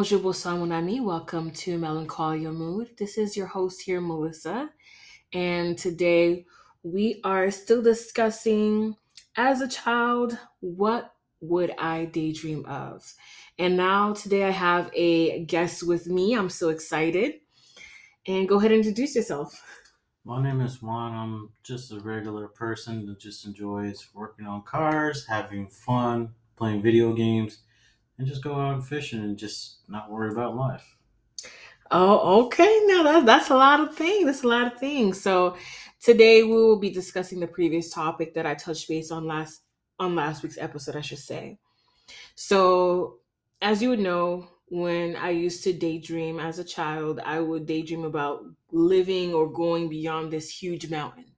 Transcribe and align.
Bonjour, 0.00 0.20
bonsoir, 0.20 0.56
mon 0.56 0.72
ami. 0.72 0.98
Welcome 0.98 1.50
to 1.50 1.76
Melancholia 1.76 2.50
Mood. 2.50 2.96
This 2.96 3.18
is 3.18 3.36
your 3.36 3.46
host 3.46 3.82
here, 3.82 4.00
Melissa. 4.00 4.70
And 5.34 5.76
today 5.76 6.46
we 6.82 7.20
are 7.22 7.50
still 7.50 7.82
discussing, 7.82 8.96
as 9.36 9.60
a 9.60 9.68
child, 9.68 10.38
what 10.60 11.12
would 11.42 11.74
I 11.76 12.06
daydream 12.06 12.64
of? 12.64 13.12
And 13.58 13.76
now 13.76 14.14
today 14.14 14.44
I 14.44 14.52
have 14.52 14.90
a 14.94 15.44
guest 15.44 15.86
with 15.86 16.06
me. 16.06 16.34
I'm 16.34 16.48
so 16.48 16.70
excited. 16.70 17.34
And 18.26 18.48
go 18.48 18.56
ahead 18.56 18.72
and 18.72 18.78
introduce 18.78 19.14
yourself. 19.14 19.62
My 20.24 20.42
name 20.42 20.62
is 20.62 20.80
Juan. 20.80 21.12
I'm 21.12 21.50
just 21.62 21.92
a 21.92 22.00
regular 22.00 22.48
person 22.48 23.04
that 23.04 23.20
just 23.20 23.44
enjoys 23.44 24.08
working 24.14 24.46
on 24.46 24.62
cars, 24.62 25.26
having 25.26 25.68
fun, 25.68 26.30
playing 26.56 26.80
video 26.80 27.12
games, 27.12 27.58
and 28.20 28.28
just 28.28 28.44
go 28.44 28.54
out 28.54 28.86
fishing 28.86 29.20
and 29.20 29.38
just 29.38 29.78
not 29.88 30.10
worry 30.10 30.30
about 30.30 30.54
life. 30.54 30.98
Oh, 31.90 32.44
okay. 32.44 32.82
Now 32.84 33.02
that's 33.02 33.24
that's 33.24 33.50
a 33.50 33.56
lot 33.56 33.80
of 33.80 33.96
things. 33.96 34.26
That's 34.26 34.44
a 34.44 34.48
lot 34.48 34.72
of 34.72 34.78
things. 34.78 35.18
So 35.20 35.56
today 36.02 36.42
we 36.42 36.52
will 36.52 36.78
be 36.78 36.90
discussing 36.90 37.40
the 37.40 37.46
previous 37.46 37.90
topic 37.90 38.34
that 38.34 38.44
I 38.44 38.54
touched 38.54 38.88
base 38.88 39.10
on 39.10 39.26
last 39.26 39.62
on 39.98 40.14
last 40.14 40.42
week's 40.42 40.58
episode, 40.58 40.96
I 40.96 41.00
should 41.00 41.18
say. 41.18 41.58
So 42.34 43.20
as 43.62 43.82
you 43.82 43.88
would 43.88 44.00
know, 44.00 44.48
when 44.68 45.16
I 45.16 45.30
used 45.30 45.64
to 45.64 45.72
daydream 45.72 46.38
as 46.40 46.58
a 46.58 46.64
child, 46.64 47.20
I 47.24 47.40
would 47.40 47.64
daydream 47.64 48.04
about 48.04 48.44
living 48.70 49.32
or 49.32 49.50
going 49.50 49.88
beyond 49.88 50.30
this 50.30 50.50
huge 50.50 50.90
mountain. 50.90 51.32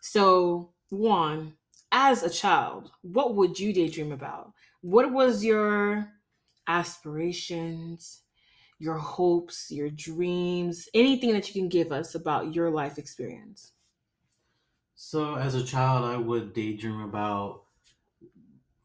So, 0.00 0.70
Juan, 0.90 1.52
as 1.92 2.22
a 2.22 2.30
child, 2.30 2.90
what 3.02 3.34
would 3.36 3.58
you 3.58 3.72
daydream 3.72 4.12
about? 4.12 4.52
What 4.84 5.12
was 5.12 5.44
your 5.44 6.12
aspirations, 6.68 8.22
your 8.78 8.98
hopes, 8.98 9.70
your 9.72 9.90
dreams, 9.90 10.88
anything 10.94 11.32
that 11.34 11.48
you 11.48 11.54
can 11.54 11.68
give 11.70 11.92
us 11.92 12.14
about 12.14 12.54
your 12.54 12.70
life 12.70 12.98
experience? 12.98 13.72
So, 14.96 15.36
as 15.36 15.54
a 15.54 15.64
child, 15.64 16.04
I 16.04 16.16
would 16.16 16.52
daydream 16.52 16.98
about 17.00 17.66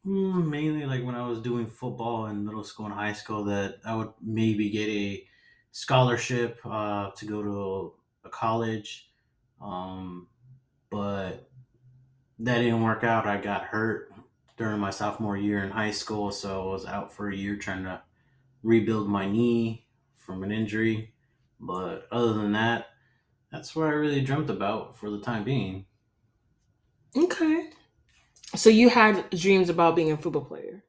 mm, 0.06 0.48
mainly 0.50 0.86
like 0.86 1.04
when 1.04 1.16
I 1.16 1.28
was 1.28 1.42
doing 1.42 1.68
football 1.68 2.28
in 2.28 2.46
middle 2.46 2.64
school 2.64 2.86
and 2.86 2.94
high 2.96 3.14
school 3.14 3.44
that 3.46 3.80
I 3.86 3.96
would 3.96 4.14
maybe 4.22 4.70
get 4.70 4.90
a 4.90 5.28
scholarship 5.72 6.60
uh, 6.66 7.12
to 7.12 7.26
go 7.26 7.44
to 7.44 7.94
a 8.24 8.30
college. 8.30 9.12
Um, 9.62 10.30
but 10.90 11.52
that 12.40 12.60
didn't 12.60 12.84
work 12.84 13.04
out. 13.04 13.28
I 13.28 13.42
got 13.42 13.64
hurt 13.66 14.09
during 14.60 14.80
my 14.80 14.90
sophomore 14.90 15.38
year 15.38 15.64
in 15.64 15.72
high 15.72 15.90
school, 15.90 16.32
so 16.32 16.62
I 16.70 16.72
was 16.74 16.86
out 16.86 17.14
for 17.14 17.30
a 17.30 17.36
year 17.36 17.56
trying 17.56 17.86
to 17.86 18.02
rebuild 18.62 19.08
my 19.08 19.26
knee 19.26 19.88
from 20.18 20.44
an 20.44 20.52
injury. 20.52 21.14
But 21.62 22.08
other 22.12 22.34
than 22.34 22.52
that, 22.52 22.88
that's 23.52 23.74
what 23.74 23.88
I 23.88 23.92
really 23.92 24.20
dreamt 24.20 24.50
about 24.50 24.98
for 24.98 25.10
the 25.10 25.22
time 25.22 25.46
being. 25.46 25.86
Okay. 27.16 27.70
So 28.56 28.70
you 28.70 28.90
had 28.90 29.30
dreams 29.30 29.70
about 29.70 29.96
being 29.96 30.12
a 30.12 30.18
football 30.18 30.44
player. 30.44 30.84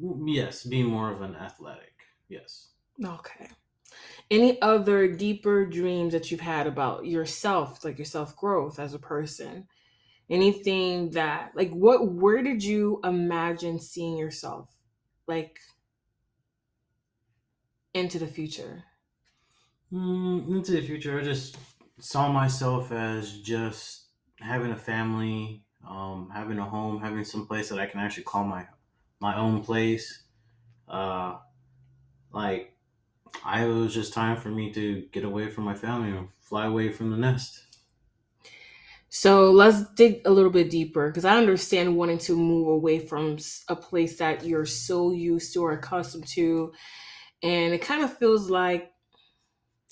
Mm, 0.00 0.24
yes, 0.26 0.64
being 0.64 0.86
more 0.86 1.10
of 1.10 1.22
an 1.22 1.34
athletic. 1.36 1.94
Yes. 2.28 2.68
Okay. 3.02 3.48
Any 4.30 4.60
other 4.60 5.08
deeper 5.08 5.64
dreams 5.64 6.12
that 6.12 6.30
you've 6.30 6.40
had 6.40 6.66
about 6.66 7.06
yourself, 7.06 7.82
like 7.82 7.96
your 7.96 8.04
self 8.04 8.36
growth 8.36 8.78
as 8.78 8.92
a 8.92 8.98
person? 8.98 9.66
Anything 10.30 11.10
that, 11.12 11.56
like, 11.56 11.70
what, 11.72 12.08
where 12.12 12.42
did 12.42 12.62
you 12.64 13.00
imagine 13.04 13.80
seeing 13.80 14.16
yourself, 14.16 14.70
like, 15.26 15.60
into 17.94 18.18
the 18.18 18.26
future? 18.26 18.84
Mm, 19.92 20.48
into 20.48 20.72
the 20.72 20.82
future, 20.82 21.18
I 21.18 21.24
just 21.24 21.56
saw 21.98 22.30
myself 22.30 22.92
as 22.92 23.40
just 23.40 24.10
having 24.38 24.70
a 24.70 24.76
family, 24.76 25.64
um, 25.86 26.30
having 26.30 26.58
a 26.58 26.64
home, 26.68 27.00
having 27.00 27.24
some 27.24 27.46
place 27.46 27.68
that 27.70 27.78
I 27.80 27.86
can 27.86 28.00
actually 28.00 28.22
call 28.24 28.44
my 28.44 28.68
my 29.20 29.36
own 29.36 29.62
place. 29.64 30.24
Uh, 30.88 31.40
like 32.32 32.78
I 33.44 33.66
was 33.66 33.94
just 33.94 34.14
time 34.14 34.38
for 34.38 34.50
me 34.50 34.72
to 34.74 35.06
get 35.08 35.24
away 35.24 35.50
from 35.50 35.64
my 35.64 35.74
family 35.76 36.16
and 36.16 36.30
fly 36.40 36.66
away 36.66 36.92
from 36.92 37.10
the 37.10 37.18
nest. 37.18 37.69
So 39.10 39.50
let's 39.50 39.90
dig 39.94 40.22
a 40.24 40.30
little 40.30 40.52
bit 40.52 40.70
deeper 40.70 41.08
because 41.08 41.24
I 41.24 41.36
understand 41.36 41.96
wanting 41.96 42.18
to 42.18 42.36
move 42.36 42.68
away 42.68 43.00
from 43.00 43.38
a 43.68 43.74
place 43.74 44.18
that 44.18 44.44
you're 44.44 44.66
so 44.66 45.10
used 45.10 45.52
to 45.54 45.64
or 45.64 45.72
accustomed 45.72 46.28
to. 46.28 46.72
And 47.42 47.74
it 47.74 47.82
kind 47.82 48.04
of 48.04 48.16
feels 48.16 48.48
like 48.48 48.92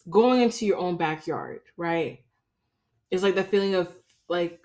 going 0.09 0.41
into 0.43 0.67
your 0.67 0.79
own 0.79 0.97
backyard, 0.97 1.61
right? 1.77 2.21
It's 3.11 3.25
like 3.25 3.35
the 3.35 3.43
feeling 3.43 3.75
of 3.75 3.93
like 4.29 4.61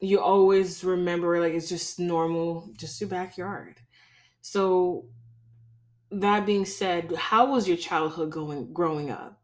you 0.00 0.20
always 0.20 0.82
remember 0.82 1.40
like 1.40 1.54
it's 1.54 1.68
just 1.68 2.00
normal, 2.00 2.70
just 2.76 3.00
your 3.00 3.08
backyard. 3.08 3.76
So 4.40 5.06
that 6.10 6.46
being 6.46 6.64
said, 6.64 7.14
how 7.14 7.52
was 7.52 7.68
your 7.68 7.76
childhood 7.76 8.30
going 8.30 8.72
growing 8.72 9.10
up? 9.10 9.40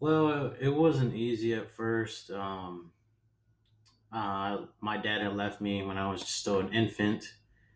Well, 0.00 0.54
it 0.58 0.70
wasn't 0.70 1.14
easy 1.14 1.54
at 1.54 1.70
first. 1.70 2.30
Um, 2.32 2.92
uh, 4.12 4.66
my 4.80 4.96
dad 4.96 5.20
had 5.22 5.36
left 5.36 5.60
me 5.60 5.82
when 5.82 5.98
I 5.98 6.10
was 6.10 6.26
still 6.26 6.60
an 6.60 6.72
infant, 6.72 7.34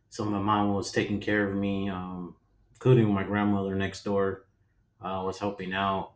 so 0.09 0.25
my 0.25 0.39
mom 0.39 0.73
was 0.73 0.91
taking 0.93 1.21
care 1.21 1.49
of 1.49 1.55
me, 1.57 1.89
um, 1.89 2.37
including 2.73 3.13
my 3.13 3.25
grandmother 3.25 3.75
next 3.75 4.05
door 4.05 4.47
uh, 5.01 5.23
was 5.25 5.39
helping 5.39 5.75
out, 5.75 6.15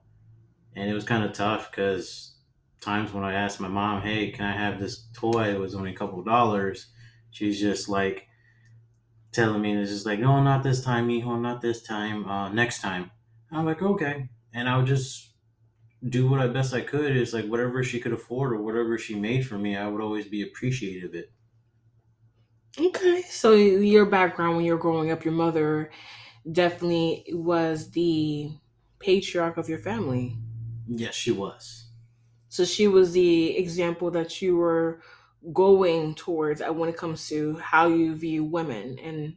and 0.77 0.91
it 0.91 0.95
was 0.95 1.05
kind 1.05 1.25
of 1.25 1.33
tough 1.33 1.71
because 1.71 2.37
times 2.81 3.13
when 3.13 3.25
I 3.25 3.35
asked 3.35 3.61
my 3.61 3.69
mom, 3.69 4.03
"Hey, 4.03 4.31
can 4.33 4.47
I 4.47 4.53
have 4.57 4.81
this 4.81 5.09
toy?" 5.15 5.55
It 5.55 5.61
was 5.61 5.75
only 5.75 5.93
a 5.93 5.97
couple 5.97 6.23
dollars. 6.25 6.89
She's 7.31 7.61
just 7.61 7.89
like 7.89 8.29
telling 9.33 9.61
me, 9.63 9.77
"It's 9.77 9.91
just 9.91 10.07
like, 10.07 10.19
no, 10.21 10.43
not 10.43 10.63
this 10.63 10.83
time, 10.83 11.09
mijo, 11.09 11.41
not 11.41 11.61
this 11.61 11.83
time, 11.83 12.27
uh, 12.29 12.49
next 12.51 12.81
time." 12.81 13.11
I'm 13.51 13.65
like, 13.65 13.83
okay, 13.83 14.29
and 14.53 14.69
I 14.69 14.77
would 14.77 14.87
just 14.87 15.36
do 16.07 16.29
what 16.29 16.41
I 16.41 16.49
best 16.49 16.75
I 16.75 16.81
could. 16.81 17.17
Is 17.17 17.35
like 17.35 17.47
whatever 17.47 17.83
she 17.83 18.01
could 18.01 18.13
afford 18.13 18.53
or 18.53 18.63
whatever 18.63 18.99
she 18.99 19.15
made 19.15 19.47
for 19.47 19.59
me, 19.59 19.77
I 19.77 19.89
would 19.89 20.01
always 20.01 20.27
be 20.27 20.43
appreciative 20.43 21.11
of 21.11 21.15
it. 21.15 21.33
Okay. 22.79 23.23
So 23.23 23.55
your 23.55 24.07
background 24.07 24.57
when 24.57 24.65
you're 24.65 24.79
growing 24.79 25.11
up, 25.11 25.25
your 25.25 25.35
mother 25.35 25.91
definitely 26.51 27.25
was 27.33 27.91
the 27.91 28.51
patriarch 28.99 29.57
of 29.57 29.69
your 29.69 29.79
family. 29.79 30.37
Yes, 30.89 31.15
she 31.15 31.33
was. 31.33 31.87
So 32.49 32.65
she 32.65 32.87
was 32.87 33.13
the 33.13 33.57
example 33.57 34.11
that 34.13 34.41
you 34.41 34.57
were 34.57 35.01
going 35.53 36.15
towards 36.15 36.61
when 36.61 36.89
it 36.89 36.97
comes 36.97 37.29
to 37.29 37.57
how 37.59 37.89
you 37.89 38.15
view 38.15 38.45
women 38.45 38.99
and 38.99 39.37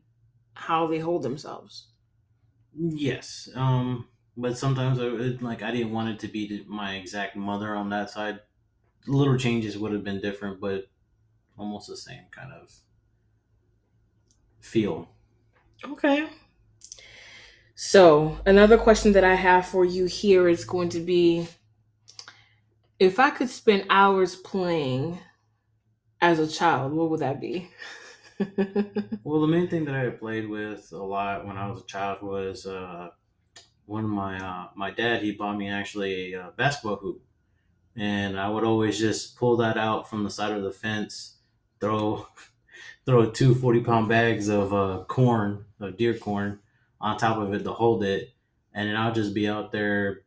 how 0.53 0.87
they 0.87 0.99
hold 0.99 1.23
themselves. 1.23 1.87
Yes. 2.77 3.49
Um, 3.55 4.07
but 4.39 4.57
sometimes 4.57 4.99
I 4.99 5.05
it, 5.07 5.41
like 5.41 5.61
I 5.63 5.71
didn't 5.71 5.91
want 5.91 6.09
it 6.09 6.19
to 6.19 6.27
be 6.27 6.65
my 6.67 6.95
exact 6.95 7.35
mother 7.35 7.75
on 7.75 7.89
that 7.89 8.09
side. 8.09 8.41
Little 9.07 9.37
changes 9.37 9.77
would 9.77 9.93
have 9.93 10.03
been 10.03 10.21
different, 10.21 10.61
but 10.61 10.85
almost 11.57 11.87
the 11.87 11.97
same 11.97 12.25
kind 12.31 12.53
of 12.53 12.71
feel. 14.59 15.09
Okay. 15.83 16.29
So 17.75 18.39
another 18.45 18.77
question 18.77 19.13
that 19.13 19.23
I 19.23 19.35
have 19.35 19.65
for 19.65 19.85
you 19.85 20.05
here 20.05 20.47
is 20.49 20.65
going 20.65 20.89
to 20.89 20.99
be 20.99 21.47
if 22.99 23.19
I 23.19 23.29
could 23.29 23.49
spend 23.49 23.85
hours 23.89 24.35
playing 24.35 25.19
as 26.21 26.39
a 26.39 26.47
child, 26.47 26.93
what 26.93 27.09
would 27.09 27.19
that 27.21 27.41
be? 27.41 27.69
Well, 29.23 29.41
the 29.41 29.47
main 29.47 29.67
thing 29.69 29.85
that 29.85 29.95
I 29.95 30.09
played 30.09 30.47
with 30.47 30.91
a 30.91 30.97
lot 30.97 31.45
when 31.45 31.57
I 31.57 31.67
was 31.67 31.81
a 31.81 31.85
child 31.85 32.21
was 32.21 32.65
uh, 32.65 33.09
one 33.89 34.03
of 34.03 34.09
my 34.11 34.37
uh, 34.37 34.67
my 34.75 34.91
dad. 34.91 35.23
He 35.23 35.31
bought 35.31 35.57
me 35.57 35.67
actually 35.67 36.33
a 36.33 36.41
uh, 36.43 36.51
basketball 36.51 36.97
hoop, 36.97 37.21
and 37.95 38.39
I 38.39 38.47
would 38.49 38.63
always 38.63 38.99
just 38.99 39.35
pull 39.35 39.57
that 39.57 39.77
out 39.77 40.09
from 40.09 40.23
the 40.23 40.29
side 40.29 40.51
of 40.51 40.63
the 40.63 40.71
fence, 40.71 41.37
throw 41.81 42.27
throw 43.05 43.29
two 43.31 43.55
40 43.55 43.81
pound 43.81 44.07
bags 44.07 44.47
of 44.47 44.73
uh, 44.73 45.03
corn, 45.07 45.65
of 45.79 45.97
deer 45.97 46.13
corn, 46.17 46.59
on 47.01 47.17
top 47.17 47.37
of 47.39 47.53
it 47.53 47.63
to 47.63 47.73
hold 47.73 48.03
it, 48.03 48.29
and 48.73 48.87
then 48.87 48.95
I'll 48.95 49.13
just 49.13 49.33
be 49.33 49.49
out 49.49 49.71
there 49.71 50.21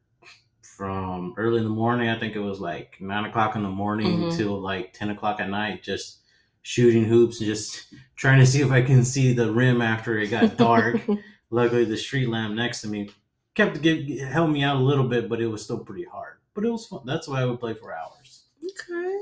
from 0.60 1.34
early 1.36 1.58
in 1.58 1.64
the 1.64 1.70
morning. 1.70 2.08
I 2.08 2.18
think 2.18 2.34
it 2.34 2.40
was 2.40 2.58
like 2.60 2.96
nine 3.00 3.24
o'clock 3.24 3.54
in 3.54 3.62
the 3.62 3.68
morning 3.70 4.22
Mhm. 4.24 4.36
till 4.36 4.60
like 4.60 4.92
ten 4.92 5.10
o'clock 5.10 5.40
at 5.40 5.48
night, 5.48 5.84
just 5.84 6.18
shooting 6.62 7.04
hoops 7.04 7.40
and 7.40 7.46
just 7.46 7.92
trying 8.16 8.38
to 8.40 8.46
see 8.46 8.60
if 8.60 8.70
I 8.72 8.82
can 8.82 9.04
see 9.04 9.32
the 9.32 9.50
rim 9.52 9.80
after 9.80 10.18
it 10.18 10.28
got 10.30 10.56
dark. 10.56 11.00
Luckily, 11.50 11.84
the 11.84 11.96
street 11.96 12.28
lamp 12.28 12.54
next 12.54 12.80
to 12.80 12.88
me 12.88 13.10
kept 13.54 13.74
to 13.76 13.80
give, 13.80 14.20
held 14.28 14.50
me 14.50 14.62
out 14.62 14.76
a 14.76 14.80
little 14.80 15.08
bit, 15.08 15.28
but 15.28 15.40
it 15.40 15.46
was 15.46 15.62
still 15.62 15.78
pretty 15.78 16.04
hard. 16.04 16.38
But 16.54 16.64
it 16.64 16.70
was 16.70 16.86
fun. 16.86 17.02
That's 17.04 17.28
why 17.28 17.42
I 17.42 17.44
would 17.46 17.60
play 17.60 17.74
for 17.74 17.94
hours. 17.94 18.44
okay. 18.64 19.18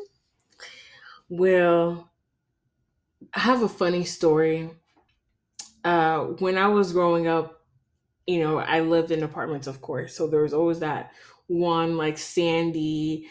Well, 1.28 2.10
I 3.34 3.40
have 3.40 3.62
a 3.62 3.68
funny 3.68 4.04
story. 4.04 4.70
Uh, 5.84 6.24
when 6.38 6.58
I 6.58 6.68
was 6.68 6.92
growing 6.92 7.26
up, 7.26 7.64
you 8.26 8.40
know, 8.40 8.58
I 8.58 8.80
lived 8.80 9.10
in 9.10 9.22
apartments, 9.22 9.66
of 9.66 9.80
course, 9.80 10.14
so 10.14 10.26
there 10.26 10.42
was 10.42 10.52
always 10.54 10.80
that 10.80 11.12
one 11.46 11.96
like 11.96 12.16
sandy 12.16 13.28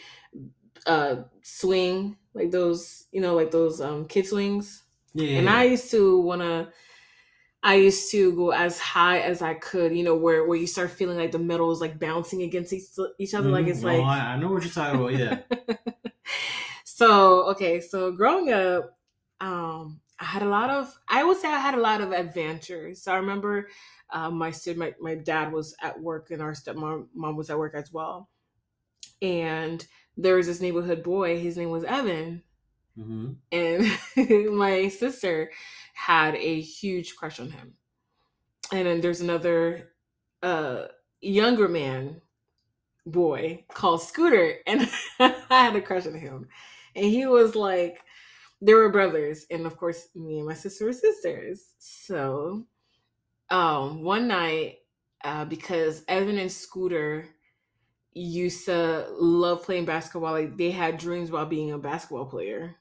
uh 0.86 1.22
swing, 1.42 2.16
like 2.34 2.50
those, 2.50 3.06
you 3.12 3.20
know, 3.20 3.34
like 3.34 3.50
those 3.50 3.80
um 3.80 4.06
kid 4.06 4.26
swings. 4.26 4.82
Yeah. 5.14 5.38
And 5.38 5.48
I 5.48 5.64
used 5.64 5.90
to 5.92 6.20
wanna 6.20 6.72
I 7.62 7.74
used 7.74 8.10
to 8.12 8.32
go 8.34 8.50
as 8.52 8.78
high 8.78 9.20
as 9.20 9.42
I 9.42 9.54
could, 9.54 9.94
you 9.96 10.02
know, 10.04 10.16
where 10.16 10.46
where 10.46 10.58
you 10.58 10.66
start 10.66 10.90
feeling 10.92 11.18
like 11.18 11.32
the 11.32 11.38
metal 11.38 11.70
is 11.72 11.80
like 11.80 11.98
bouncing 11.98 12.42
against 12.42 12.72
each, 12.72 12.84
each 13.18 13.34
other, 13.34 13.50
like 13.50 13.66
Mhm. 13.66 13.68
it's 13.68 13.84
Oh, 13.84 13.84
like 13.84 14.02
I, 14.02 14.32
I 14.34 14.36
know 14.36 14.50
what 14.50 14.62
you're 14.62 14.72
talking 14.72 15.00
about. 15.00 15.14
Yeah. 15.14 15.40
so 16.84 17.50
okay, 17.50 17.80
so 17.80 18.12
growing 18.12 18.52
up, 18.52 18.98
um, 19.40 20.00
I 20.18 20.24
had 20.24 20.42
a 20.42 20.48
lot 20.48 20.70
of 20.70 20.94
I 21.08 21.24
would 21.24 21.38
say 21.38 21.48
I 21.48 21.58
had 21.58 21.74
a 21.74 21.80
lot 21.80 22.00
of 22.00 22.12
adventures. 22.12 23.02
So 23.02 23.12
I 23.12 23.16
remember 23.16 23.68
um, 24.10 24.38
my 24.38 24.52
my, 24.76 24.94
my 25.00 25.14
dad 25.16 25.52
was 25.52 25.74
at 25.82 26.00
work 26.00 26.30
and 26.30 26.42
our 26.42 26.52
stepmom 26.52 27.08
mom 27.14 27.36
was 27.36 27.50
at 27.50 27.58
work 27.58 27.74
as 27.74 27.92
well. 27.92 28.28
And 29.22 29.86
there 30.16 30.36
was 30.36 30.46
this 30.48 30.60
neighborhood 30.60 31.02
boy, 31.02 31.40
his 31.40 31.56
name 31.56 31.70
was 31.70 31.84
Evan. 31.84 32.42
hmm 32.96 33.42
And 33.52 33.84
my 34.56 34.88
sister 34.88 35.50
had 35.94 36.34
a 36.36 36.60
huge 36.60 37.16
crush 37.16 37.40
on 37.40 37.50
him. 37.50 37.74
And 38.72 38.86
then 38.86 39.00
there's 39.00 39.20
another 39.20 39.92
uh 40.42 40.84
younger 41.20 41.68
man 41.68 42.20
boy 43.06 43.64
called 43.72 44.02
Scooter, 44.02 44.56
and 44.66 44.88
I 45.20 45.34
had 45.50 45.76
a 45.76 45.82
crush 45.82 46.06
on 46.06 46.14
him. 46.14 46.48
And 46.96 47.06
he 47.06 47.26
was 47.26 47.54
like, 47.54 48.00
they 48.62 48.74
were 48.74 48.90
brothers, 48.92 49.46
and 49.50 49.66
of 49.66 49.76
course, 49.76 50.08
me 50.14 50.38
and 50.38 50.48
my 50.48 50.54
sister 50.54 50.86
were 50.86 50.92
sisters. 50.92 51.74
So, 51.78 52.66
um, 53.50 54.02
one 54.02 54.28
night, 54.28 54.78
uh, 55.24 55.44
because 55.46 56.04
Evan 56.08 56.38
and 56.38 56.52
Scooter 56.52 57.28
used 58.12 58.66
to 58.66 59.06
love 59.12 59.64
playing 59.64 59.86
basketball, 59.86 60.32
like 60.32 60.56
they 60.56 60.70
had 60.70 60.98
dreams 60.98 61.30
about 61.30 61.50
being 61.50 61.72
a 61.72 61.78
basketball 61.78 62.26
player. 62.26 62.76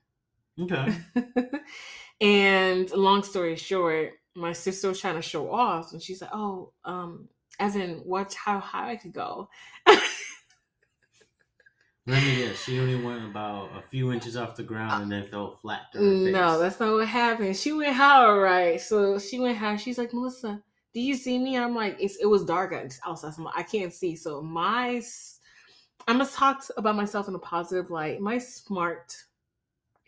Okay. 0.60 0.96
and 2.22 2.90
long 2.92 3.24
story 3.24 3.56
short, 3.56 4.14
my 4.36 4.54
sister 4.54 4.88
was 4.90 5.00
trying 5.00 5.16
to 5.16 5.22
show 5.22 5.52
off, 5.52 5.94
and 5.94 6.02
she's 6.02 6.22
like, 6.22 6.32
"Oh, 6.34 6.72
um, 6.86 7.30
Evan, 7.60 8.02
watch 8.06 8.36
how 8.36 8.60
high 8.60 8.92
I 8.92 8.96
could 8.96 9.14
go." 9.14 9.50
Let 12.10 12.24
me 12.24 12.38
guess. 12.38 12.64
She 12.64 12.80
only 12.80 12.96
went 12.96 13.24
about 13.24 13.70
a 13.78 13.84
few 13.88 14.12
inches 14.12 14.36
off 14.36 14.56
the 14.56 14.64
ground 14.64 15.04
and 15.04 15.12
then 15.12 15.28
fell 15.28 15.58
flat 15.62 15.92
to 15.94 16.00
her 16.00 16.04
face. 16.04 16.34
No, 16.34 16.58
that's 16.58 16.80
not 16.80 16.94
what 16.94 17.08
happened. 17.08 17.56
She 17.56 17.72
went 17.72 17.96
high, 17.96 18.26
all 18.26 18.40
right. 18.40 18.82
So 18.82 19.20
she 19.20 19.40
went 19.40 19.60
high. 19.60 19.76
She's 19.76 20.00
like, 20.00 20.12
Melissa, 20.12 20.60
do 20.92 21.02
you 21.02 21.14
see 21.16 21.38
me? 21.38 21.56
I'm 21.56 21.76
like, 21.76 21.98
it's, 22.00 22.16
it 22.16 22.26
was 22.26 22.44
dark 22.46 22.74
outside. 23.06 23.34
So 23.36 23.52
I 23.56 23.62
can't 23.62 23.94
see. 23.94 24.16
So 24.16 24.42
my, 24.42 25.04
I 26.08 26.14
must 26.14 26.34
talk 26.34 26.64
about 26.78 26.96
myself 26.96 27.28
in 27.28 27.36
a 27.36 27.40
positive 27.40 27.92
light. 27.92 28.20
My 28.20 28.40
smart, 28.40 29.16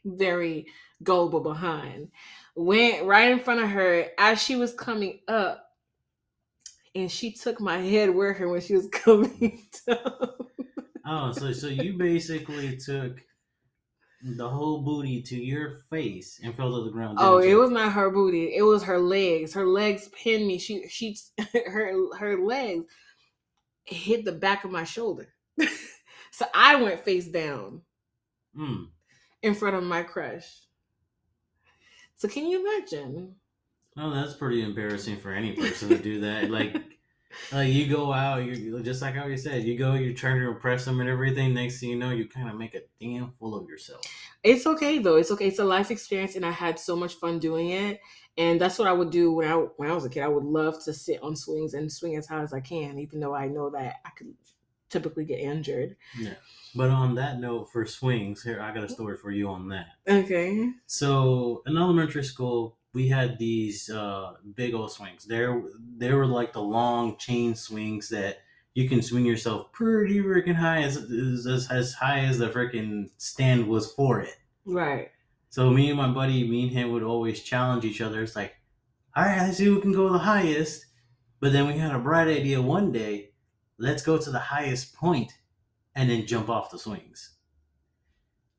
very 0.03 0.65
gullible 1.03 1.39
behind 1.41 2.09
went 2.55 3.05
right 3.05 3.31
in 3.31 3.39
front 3.39 3.61
of 3.61 3.69
her 3.69 4.07
as 4.17 4.41
she 4.41 4.55
was 4.55 4.73
coming 4.73 5.19
up. 5.27 5.67
And 6.93 7.09
she 7.09 7.31
took 7.31 7.61
my 7.61 7.77
head 7.77 8.09
with 8.13 8.35
her 8.37 8.49
when 8.49 8.61
she 8.61 8.75
was 8.75 8.89
coming 8.91 9.63
down. 9.87 10.29
Oh, 11.05 11.31
so 11.31 11.51
so 11.53 11.67
you 11.67 11.97
basically 11.97 12.77
took 12.77 13.21
the 14.23 14.47
whole 14.47 14.81
booty 14.81 15.21
to 15.23 15.35
your 15.35 15.79
face 15.89 16.39
and 16.43 16.55
fell 16.55 16.75
to 16.77 16.83
the 16.83 16.91
ground. 16.91 17.17
Oh, 17.19 17.37
it 17.39 17.49
you? 17.49 17.57
was 17.59 17.71
not 17.71 17.93
her 17.93 18.11
booty. 18.11 18.55
It 18.55 18.61
was 18.61 18.83
her 18.83 18.99
legs. 18.99 19.53
Her 19.53 19.65
legs 19.65 20.09
pinned 20.09 20.45
me. 20.45 20.59
She 20.59 20.87
she 20.89 21.17
her 21.67 22.15
her 22.17 22.37
legs 22.45 22.85
hit 23.85 24.25
the 24.25 24.31
back 24.31 24.63
of 24.63 24.71
my 24.71 24.83
shoulder. 24.83 25.29
so 26.31 26.45
I 26.53 26.75
went 26.75 27.03
face 27.03 27.27
down 27.27 27.81
Mm. 28.57 28.87
in 29.41 29.55
front 29.55 29.77
of 29.77 29.83
my 29.83 30.03
crush. 30.03 30.45
So 32.21 32.27
can 32.27 32.45
you 32.45 32.63
imagine? 32.63 33.33
Oh, 33.97 34.11
that's 34.11 34.35
pretty 34.35 34.61
embarrassing 34.61 35.17
for 35.17 35.31
any 35.31 35.53
person 35.53 35.89
to 35.89 35.97
do 35.97 36.21
that. 36.21 36.51
Like, 36.51 36.75
like 37.51 37.73
you 37.73 37.87
go 37.87 38.13
out, 38.13 38.45
you 38.45 38.79
just 38.83 39.01
like 39.01 39.15
how 39.15 39.25
you 39.25 39.37
said, 39.37 39.63
you 39.63 39.75
go, 39.75 39.95
you're 39.95 40.13
trying 40.13 40.39
to 40.39 40.49
impress 40.49 40.85
them 40.85 40.99
and 40.99 41.09
everything. 41.09 41.55
Next 41.55 41.79
thing 41.79 41.89
you 41.89 41.95
know, 41.95 42.11
you 42.11 42.29
kind 42.29 42.47
of 42.47 42.57
make 42.57 42.75
a 42.75 42.81
damn 42.99 43.31
fool 43.31 43.55
of 43.55 43.67
yourself. 43.67 44.01
It's 44.43 44.67
okay 44.67 44.99
though. 44.99 45.15
It's 45.15 45.31
okay. 45.31 45.47
It's 45.47 45.57
a 45.57 45.65
life 45.65 45.89
experience, 45.89 46.35
and 46.35 46.45
I 46.45 46.51
had 46.51 46.77
so 46.77 46.95
much 46.95 47.15
fun 47.15 47.39
doing 47.39 47.71
it. 47.71 47.99
And 48.37 48.61
that's 48.61 48.77
what 48.77 48.87
I 48.87 48.93
would 48.93 49.09
do 49.09 49.31
when 49.33 49.47
I 49.47 49.55
when 49.55 49.89
I 49.89 49.95
was 49.95 50.05
a 50.05 50.09
kid. 50.09 50.21
I 50.21 50.27
would 50.27 50.45
love 50.45 50.75
to 50.85 50.93
sit 50.93 51.23
on 51.23 51.35
swings 51.35 51.73
and 51.73 51.91
swing 51.91 52.17
as 52.17 52.27
high 52.27 52.43
as 52.43 52.53
I 52.53 52.59
can, 52.59 52.99
even 52.99 53.19
though 53.19 53.33
I 53.33 53.47
know 53.47 53.71
that 53.71 53.95
I 54.05 54.11
could 54.15 54.31
typically 54.91 55.25
get 55.25 55.39
injured. 55.39 55.95
Yeah. 56.17 56.35
But 56.75 56.89
on 56.89 57.15
that 57.15 57.39
note, 57.39 57.71
for 57.71 57.85
swings, 57.85 58.43
here 58.43 58.61
I 58.61 58.73
got 58.73 58.83
a 58.83 58.89
story 58.89 59.17
for 59.17 59.31
you 59.31 59.49
on 59.49 59.69
that. 59.69 59.87
Okay. 60.07 60.71
So 60.85 61.63
in 61.65 61.75
elementary 61.75 62.23
school, 62.23 62.77
we 62.93 63.07
had 63.09 63.37
these 63.37 63.89
uh, 63.89 64.33
big 64.55 64.73
old 64.73 64.91
swings. 64.91 65.25
There, 65.25 65.61
they 65.97 66.13
were 66.13 66.25
like 66.25 66.53
the 66.53 66.61
long 66.61 67.17
chain 67.17 67.55
swings 67.55 68.09
that 68.09 68.39
you 68.73 68.87
can 68.87 69.01
swing 69.01 69.25
yourself 69.25 69.71
pretty 69.73 70.21
freaking 70.21 70.55
high, 70.55 70.83
as, 70.83 70.97
as 70.97 71.67
as 71.69 71.93
high 71.93 72.19
as 72.19 72.37
the 72.37 72.49
freaking 72.49 73.09
stand 73.17 73.67
was 73.67 73.91
for 73.93 74.21
it. 74.21 74.37
Right. 74.65 75.11
So 75.49 75.69
me 75.69 75.89
and 75.89 75.97
my 75.97 76.07
buddy, 76.07 76.47
me 76.49 76.63
and 76.63 76.71
him 76.71 76.91
would 76.91 77.03
always 77.03 77.41
challenge 77.41 77.83
each 77.83 77.99
other. 77.99 78.23
It's 78.23 78.35
like, 78.35 78.55
all 79.13 79.25
right, 79.25 79.41
let's 79.41 79.57
see 79.57 79.65
who 79.65 79.81
can 79.81 79.91
go 79.91 80.09
the 80.09 80.19
highest. 80.19 80.85
But 81.41 81.51
then 81.51 81.67
we 81.67 81.77
had 81.77 81.93
a 81.93 81.99
bright 81.99 82.29
idea 82.29 82.61
one 82.61 82.93
day. 82.93 83.30
Let's 83.81 84.03
go 84.03 84.17
to 84.19 84.29
the 84.29 84.39
highest 84.39 84.93
point 84.93 85.33
and 85.95 86.07
then 86.07 86.27
jump 86.27 86.49
off 86.49 86.69
the 86.69 86.77
swings. 86.77 87.31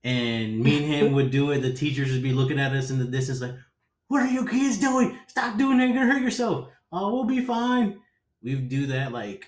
And 0.03 0.59
me 0.59 0.79
and 0.79 0.93
him 0.93 1.13
would 1.13 1.31
do 1.31 1.53
it. 1.53 1.61
The 1.61 1.73
teachers 1.73 2.11
would 2.11 2.25
be 2.25 2.33
looking 2.33 2.59
at 2.59 2.73
us 2.73 2.91
in 2.91 2.99
the 2.99 3.05
distance, 3.05 3.41
like, 3.41 3.55
"What 4.09 4.23
are 4.23 4.27
you 4.27 4.45
kids 4.45 4.79
doing? 4.79 5.17
Stop 5.29 5.57
doing 5.57 5.79
that! 5.79 5.87
You're 5.87 5.95
gonna 5.95 6.13
hurt 6.13 6.23
yourself." 6.23 6.71
Oh, 6.91 7.15
we'll 7.15 7.25
be 7.25 7.41
fine. 7.41 8.01
We 8.43 8.57
would 8.57 8.69
do 8.69 8.87
that 8.87 9.13
like, 9.13 9.47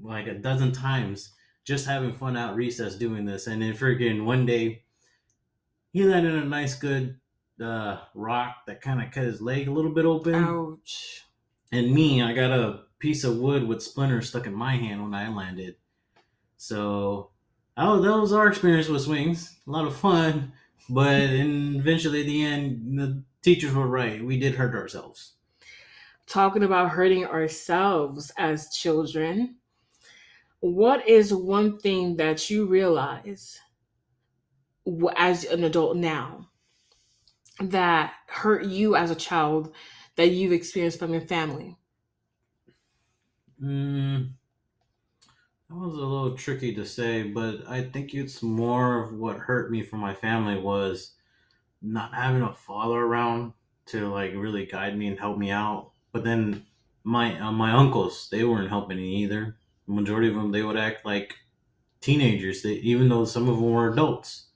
like 0.00 0.28
a 0.28 0.34
dozen 0.34 0.70
times, 0.70 1.32
just 1.64 1.86
having 1.86 2.12
fun 2.12 2.36
out 2.36 2.54
recess 2.54 2.94
doing 2.94 3.24
this. 3.24 3.48
And 3.48 3.60
then 3.60 3.74
freaking 3.74 4.24
one 4.24 4.46
day, 4.46 4.84
he 5.92 6.04
landed 6.04 6.36
a 6.36 6.44
nice 6.44 6.76
good 6.76 7.18
uh, 7.60 7.98
rock 8.14 8.58
that 8.68 8.80
kind 8.80 9.02
of 9.02 9.10
cut 9.10 9.24
his 9.24 9.42
leg 9.42 9.66
a 9.66 9.72
little 9.72 9.92
bit 9.92 10.04
open. 10.04 10.36
Ouch. 10.36 11.24
And 11.72 11.92
me, 11.92 12.22
I 12.22 12.32
got 12.32 12.52
a 12.52 12.84
piece 13.00 13.24
of 13.24 13.38
wood 13.38 13.66
with 13.66 13.82
splinters 13.82 14.28
stuck 14.28 14.46
in 14.46 14.54
my 14.54 14.76
hand 14.76 15.02
when 15.02 15.14
I 15.14 15.28
landed. 15.28 15.76
So 16.56 17.30
oh, 17.76 18.00
that 18.00 18.20
was 18.20 18.32
our 18.32 18.46
experience 18.46 18.88
with 18.88 19.02
swings. 19.02 19.56
A 19.66 19.70
lot 19.70 19.86
of 19.86 19.96
fun, 19.96 20.52
but 20.88 21.12
eventually 21.12 22.20
at 22.20 22.26
the 22.26 22.44
end, 22.44 22.98
the 22.98 23.24
teachers 23.42 23.74
were 23.74 23.88
right. 23.88 24.24
We 24.24 24.38
did 24.38 24.54
hurt 24.54 24.74
ourselves. 24.74 25.32
Talking 26.26 26.62
about 26.62 26.90
hurting 26.90 27.26
ourselves 27.26 28.30
as 28.36 28.72
children, 28.72 29.56
what 30.60 31.08
is 31.08 31.34
one 31.34 31.78
thing 31.78 32.16
that 32.18 32.50
you 32.50 32.66
realize 32.66 33.58
as 35.16 35.44
an 35.44 35.64
adult 35.64 35.96
now 35.96 36.48
that 37.60 38.12
hurt 38.26 38.64
you 38.64 38.94
as 38.94 39.10
a 39.10 39.16
child 39.16 39.74
that 40.16 40.30
you've 40.30 40.52
experienced 40.52 40.98
from 40.98 41.12
your 41.12 41.22
family? 41.22 41.76
Mm, 43.60 44.34
that 45.68 45.76
was 45.76 45.94
a 45.94 45.98
little 45.98 46.36
tricky 46.36 46.74
to 46.74 46.84
say, 46.84 47.22
but 47.22 47.66
I 47.68 47.82
think 47.82 48.14
it's 48.14 48.42
more 48.42 49.02
of 49.02 49.12
what 49.14 49.36
hurt 49.38 49.70
me 49.70 49.82
from 49.82 50.00
my 50.00 50.14
family 50.14 50.58
was 50.58 51.14
not 51.82 52.14
having 52.14 52.42
a 52.42 52.54
father 52.54 52.98
around 52.98 53.54
to 53.86 54.08
like 54.08 54.32
really 54.34 54.66
guide 54.66 54.98
me 54.98 55.08
and 55.08 55.18
help 55.18 55.38
me 55.38 55.50
out. 55.50 55.92
But 56.12 56.24
then 56.24 56.66
my 57.04 57.38
uh, 57.40 57.52
my 57.52 57.72
uncles, 57.72 58.28
they 58.30 58.44
weren't 58.44 58.70
helping 58.70 58.98
me 58.98 59.16
either. 59.24 59.56
The 59.86 59.94
majority 59.94 60.28
of 60.28 60.34
them, 60.36 60.52
they 60.52 60.62
would 60.62 60.78
act 60.78 61.06
like 61.06 61.34
teenagers. 62.00 62.62
They, 62.62 62.74
even 62.74 63.08
though 63.08 63.24
some 63.26 63.48
of 63.48 63.56
them 63.56 63.70
were 63.70 63.92
adults, 63.92 64.46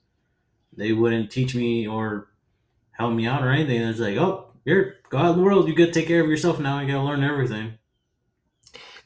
they 0.77 0.93
wouldn't 0.93 1.31
teach 1.31 1.55
me 1.55 1.87
or 1.87 2.29
help 2.91 3.13
me 3.13 3.27
out 3.27 3.43
or 3.43 3.51
anything. 3.51 3.81
It's 3.81 3.99
like, 3.99 4.17
oh, 4.17 4.51
you're 4.65 4.95
go 5.09 5.19
out 5.19 5.31
in 5.33 5.37
the 5.39 5.43
world. 5.43 5.67
You 5.69 5.75
got 5.75 5.87
to 5.87 5.91
take 5.93 6.07
care 6.07 6.21
of 6.23 6.29
yourself 6.29 6.59
now. 6.59 6.79
You 6.79 6.87
got 6.87 6.93
to 6.95 7.03
learn 7.03 7.23
everything. 7.23 7.79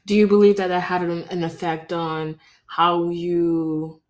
Do 0.10 0.16
you 0.16 0.26
believe 0.26 0.58
that 0.58 0.70
that 0.70 0.80
had 0.80 1.04
an, 1.04 1.26
an 1.30 1.44
effect 1.44 1.94
on 1.94 2.40
how 2.66 3.10
you 3.10 4.02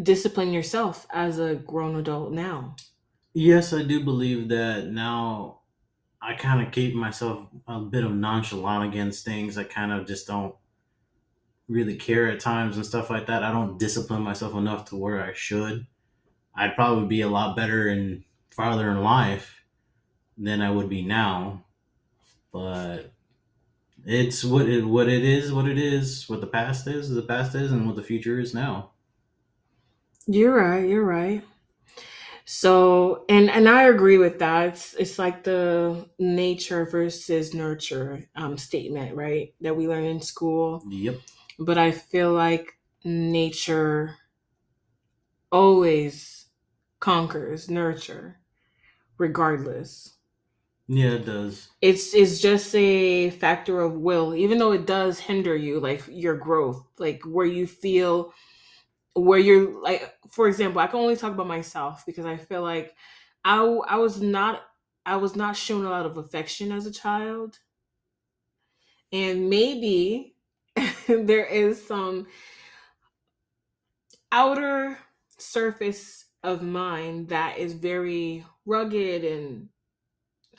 discipline 0.00 0.52
yourself 0.52 1.08
as 1.12 1.40
a 1.40 1.56
grown 1.56 1.96
adult 1.96 2.30
now? 2.30 2.76
Yes, 3.34 3.72
I 3.72 3.82
do 3.82 4.04
believe 4.04 4.48
that 4.50 4.86
now 4.86 5.62
I 6.20 6.34
kind 6.34 6.64
of 6.64 6.72
keep 6.72 6.94
myself 6.94 7.48
a 7.66 7.80
bit 7.80 8.04
of 8.04 8.12
nonchalant 8.12 8.94
against 8.94 9.24
things. 9.24 9.58
I 9.58 9.64
kind 9.64 9.90
of 9.90 10.06
just 10.06 10.28
don't 10.28 10.54
really 11.66 11.96
care 11.96 12.30
at 12.30 12.38
times 12.38 12.76
and 12.76 12.86
stuff 12.86 13.10
like 13.10 13.26
that. 13.26 13.42
I 13.42 13.50
don't 13.50 13.76
discipline 13.76 14.22
myself 14.22 14.54
enough 14.54 14.84
to 14.90 14.96
where 14.96 15.20
I 15.20 15.32
should. 15.32 15.88
I'd 16.54 16.76
probably 16.76 17.08
be 17.08 17.22
a 17.22 17.28
lot 17.28 17.56
better 17.56 17.88
and 17.88 18.22
farther 18.52 18.88
in 18.88 19.02
life 19.02 19.64
than 20.38 20.62
I 20.62 20.70
would 20.70 20.88
be 20.88 21.02
now. 21.02 21.64
But 22.52 23.12
it's 24.04 24.44
what 24.44 24.68
it 24.68 24.84
what 24.84 25.08
it 25.08 25.24
is, 25.24 25.52
what 25.52 25.68
it 25.68 25.78
is, 25.78 26.28
what 26.28 26.40
the 26.40 26.46
past 26.46 26.86
is, 26.86 27.10
the 27.10 27.22
past 27.22 27.54
is, 27.54 27.72
and 27.72 27.86
what 27.86 27.96
the 27.96 28.02
future 28.02 28.40
is 28.40 28.54
now. 28.54 28.90
You're 30.26 30.54
right. 30.54 30.88
You're 30.88 31.04
right. 31.04 31.42
So, 32.44 33.24
and 33.28 33.48
and 33.50 33.68
I 33.68 33.84
agree 33.84 34.18
with 34.18 34.40
that. 34.40 34.68
It's 34.68 34.94
it's 34.94 35.18
like 35.18 35.44
the 35.44 36.08
nature 36.18 36.84
versus 36.84 37.54
nurture 37.54 38.28
um, 38.34 38.58
statement, 38.58 39.14
right? 39.14 39.54
That 39.60 39.76
we 39.76 39.86
learn 39.86 40.04
in 40.04 40.20
school. 40.20 40.82
Yep. 40.88 41.20
But 41.58 41.78
I 41.78 41.92
feel 41.92 42.32
like 42.32 42.78
nature 43.04 44.16
always 45.52 46.46
conquers 46.98 47.70
nurture, 47.70 48.40
regardless. 49.18 50.16
Yeah, 50.88 51.12
it 51.12 51.24
does. 51.24 51.68
It's 51.80 52.14
it's 52.14 52.40
just 52.40 52.74
a 52.74 53.30
factor 53.30 53.80
of 53.80 53.94
will, 53.94 54.34
even 54.34 54.58
though 54.58 54.72
it 54.72 54.86
does 54.86 55.18
hinder 55.18 55.56
you, 55.56 55.80
like 55.80 56.02
your 56.08 56.36
growth, 56.36 56.84
like 56.98 57.22
where 57.24 57.46
you 57.46 57.66
feel 57.66 58.32
where 59.14 59.38
you're 59.38 59.82
like 59.82 60.14
for 60.30 60.48
example 60.48 60.80
i 60.80 60.86
can 60.86 61.00
only 61.00 61.16
talk 61.16 61.32
about 61.32 61.46
myself 61.48 62.06
because 62.06 62.26
i 62.26 62.36
feel 62.36 62.62
like 62.62 62.94
i 63.44 63.58
i 63.88 63.96
was 63.96 64.22
not 64.22 64.62
i 65.06 65.16
was 65.16 65.36
not 65.36 65.56
shown 65.56 65.84
a 65.86 65.90
lot 65.90 66.06
of 66.06 66.18
affection 66.18 66.72
as 66.72 66.86
a 66.86 66.92
child 66.92 67.58
and 69.12 69.48
maybe 69.48 70.34
there 71.08 71.44
is 71.46 71.84
some 71.86 72.26
outer 74.30 74.98
surface 75.38 76.26
of 76.42 76.62
mine 76.62 77.26
that 77.26 77.58
is 77.58 77.72
very 77.74 78.44
rugged 78.66 79.24
and 79.24 79.68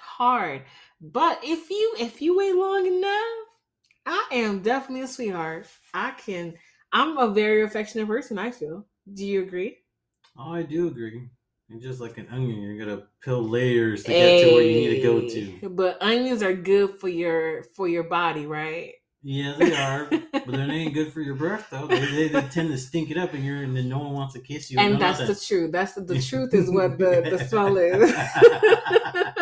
hard 0.04 0.64
but 1.02 1.40
if 1.44 1.70
you 1.70 1.96
if 2.00 2.22
you 2.22 2.38
wait 2.38 2.56
long 2.56 2.86
enough 2.86 3.48
i 4.06 4.28
am 4.32 4.62
definitely 4.62 5.04
a 5.04 5.08
sweetheart 5.08 5.68
i 5.94 6.12
can 6.12 6.54
I'm 6.94 7.18
a 7.18 7.28
very 7.28 7.64
affectionate 7.64 8.08
person, 8.08 8.38
I 8.38 8.52
feel. 8.52 8.86
Do 9.12 9.26
you 9.26 9.42
agree? 9.42 9.80
Oh, 10.38 10.54
I 10.54 10.62
do 10.62 10.88
agree. 10.88 11.28
And 11.70 11.82
just 11.82 12.00
like 12.00 12.20
an 12.20 12.28
onion, 12.32 12.62
you're 12.62 12.78
gonna 12.78 13.08
peel 13.24 13.42
layers 13.42 14.04
to 14.04 14.12
get 14.12 14.40
to 14.42 14.54
where 14.54 14.62
you 14.62 14.76
need 14.76 14.96
to 14.96 15.02
go 15.02 15.28
to. 15.28 15.70
But 15.70 15.98
onions 16.02 16.44
are 16.44 16.54
good 16.54 17.00
for 17.00 17.10
your 17.10 17.64
for 17.76 17.88
your 17.88 18.04
body, 18.04 18.46
right? 18.46 18.94
Yeah, 19.24 19.56
they 19.58 19.74
are, 19.76 20.08
but 20.32 20.46
they 20.46 20.60
ain't 20.60 20.94
good 20.94 21.12
for 21.12 21.22
your 21.22 21.36
breath 21.36 21.68
though. 21.72 21.88
They, 21.88 22.28
they, 22.28 22.42
tend 22.50 22.70
to 22.70 22.78
stink 22.78 23.10
it 23.10 23.18
up, 23.18 23.34
and 23.34 23.44
you're 23.44 23.64
and 23.64 23.76
then 23.76 23.90
no 23.90 24.00
one 24.00 24.12
wants 24.12 24.34
to 24.36 24.42
kiss 24.42 24.70
you. 24.70 24.80
And 24.80 25.02
that's 25.02 25.20
the 25.20 25.34
truth. 25.34 25.72
That's 25.72 25.94
the, 25.94 26.02
the 26.02 26.22
truth 26.22 26.54
is 26.54 26.70
what 26.70 27.00
the 27.00 27.26
the 27.28 27.40
smell 27.48 27.78
is. 27.78 28.14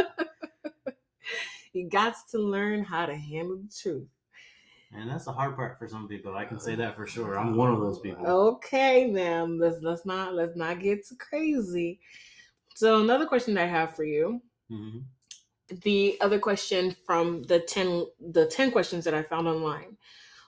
you 1.74 1.90
got 1.90 2.16
to 2.32 2.40
learn 2.40 2.84
how 2.84 3.06
to 3.06 3.16
handle 3.16 3.58
the 3.58 3.72
truth. 3.82 4.08
And 4.94 5.10
that's 5.10 5.26
the 5.26 5.32
hard 5.32 5.56
part 5.56 5.80
for 5.80 5.88
some 5.88 6.08
people. 6.08 6.36
I 6.36 6.46
can 6.46 6.60
say 6.60 6.76
that 6.76 6.96
for 6.96 7.08
sure. 7.08 7.40
I'm 7.40 7.56
one 7.56 7.72
of 7.72 7.80
those 7.80 8.00
people. 8.00 8.26
Okay, 8.28 9.12
then 9.12 9.58
let's 9.58 9.82
let's 9.82 10.06
not 10.06 10.34
let's 10.34 10.58
not 10.58 10.82
get 10.82 11.08
too 11.08 11.16
crazy. 11.16 12.00
So 12.76 13.02
another 13.02 13.26
question 13.26 13.58
I 13.58 13.68
have 13.68 13.96
for 13.96 14.04
you. 14.04 14.42
Mm-hmm. 14.70 15.00
The 15.84 16.18
other 16.20 16.40
question 16.40 16.96
from 17.06 17.44
the 17.44 17.60
ten 17.60 18.06
the 18.20 18.48
ten 18.48 18.72
questions 18.72 19.06
that 19.06 19.14
I 19.14 19.24
found 19.24 19.48
online. 19.48 19.98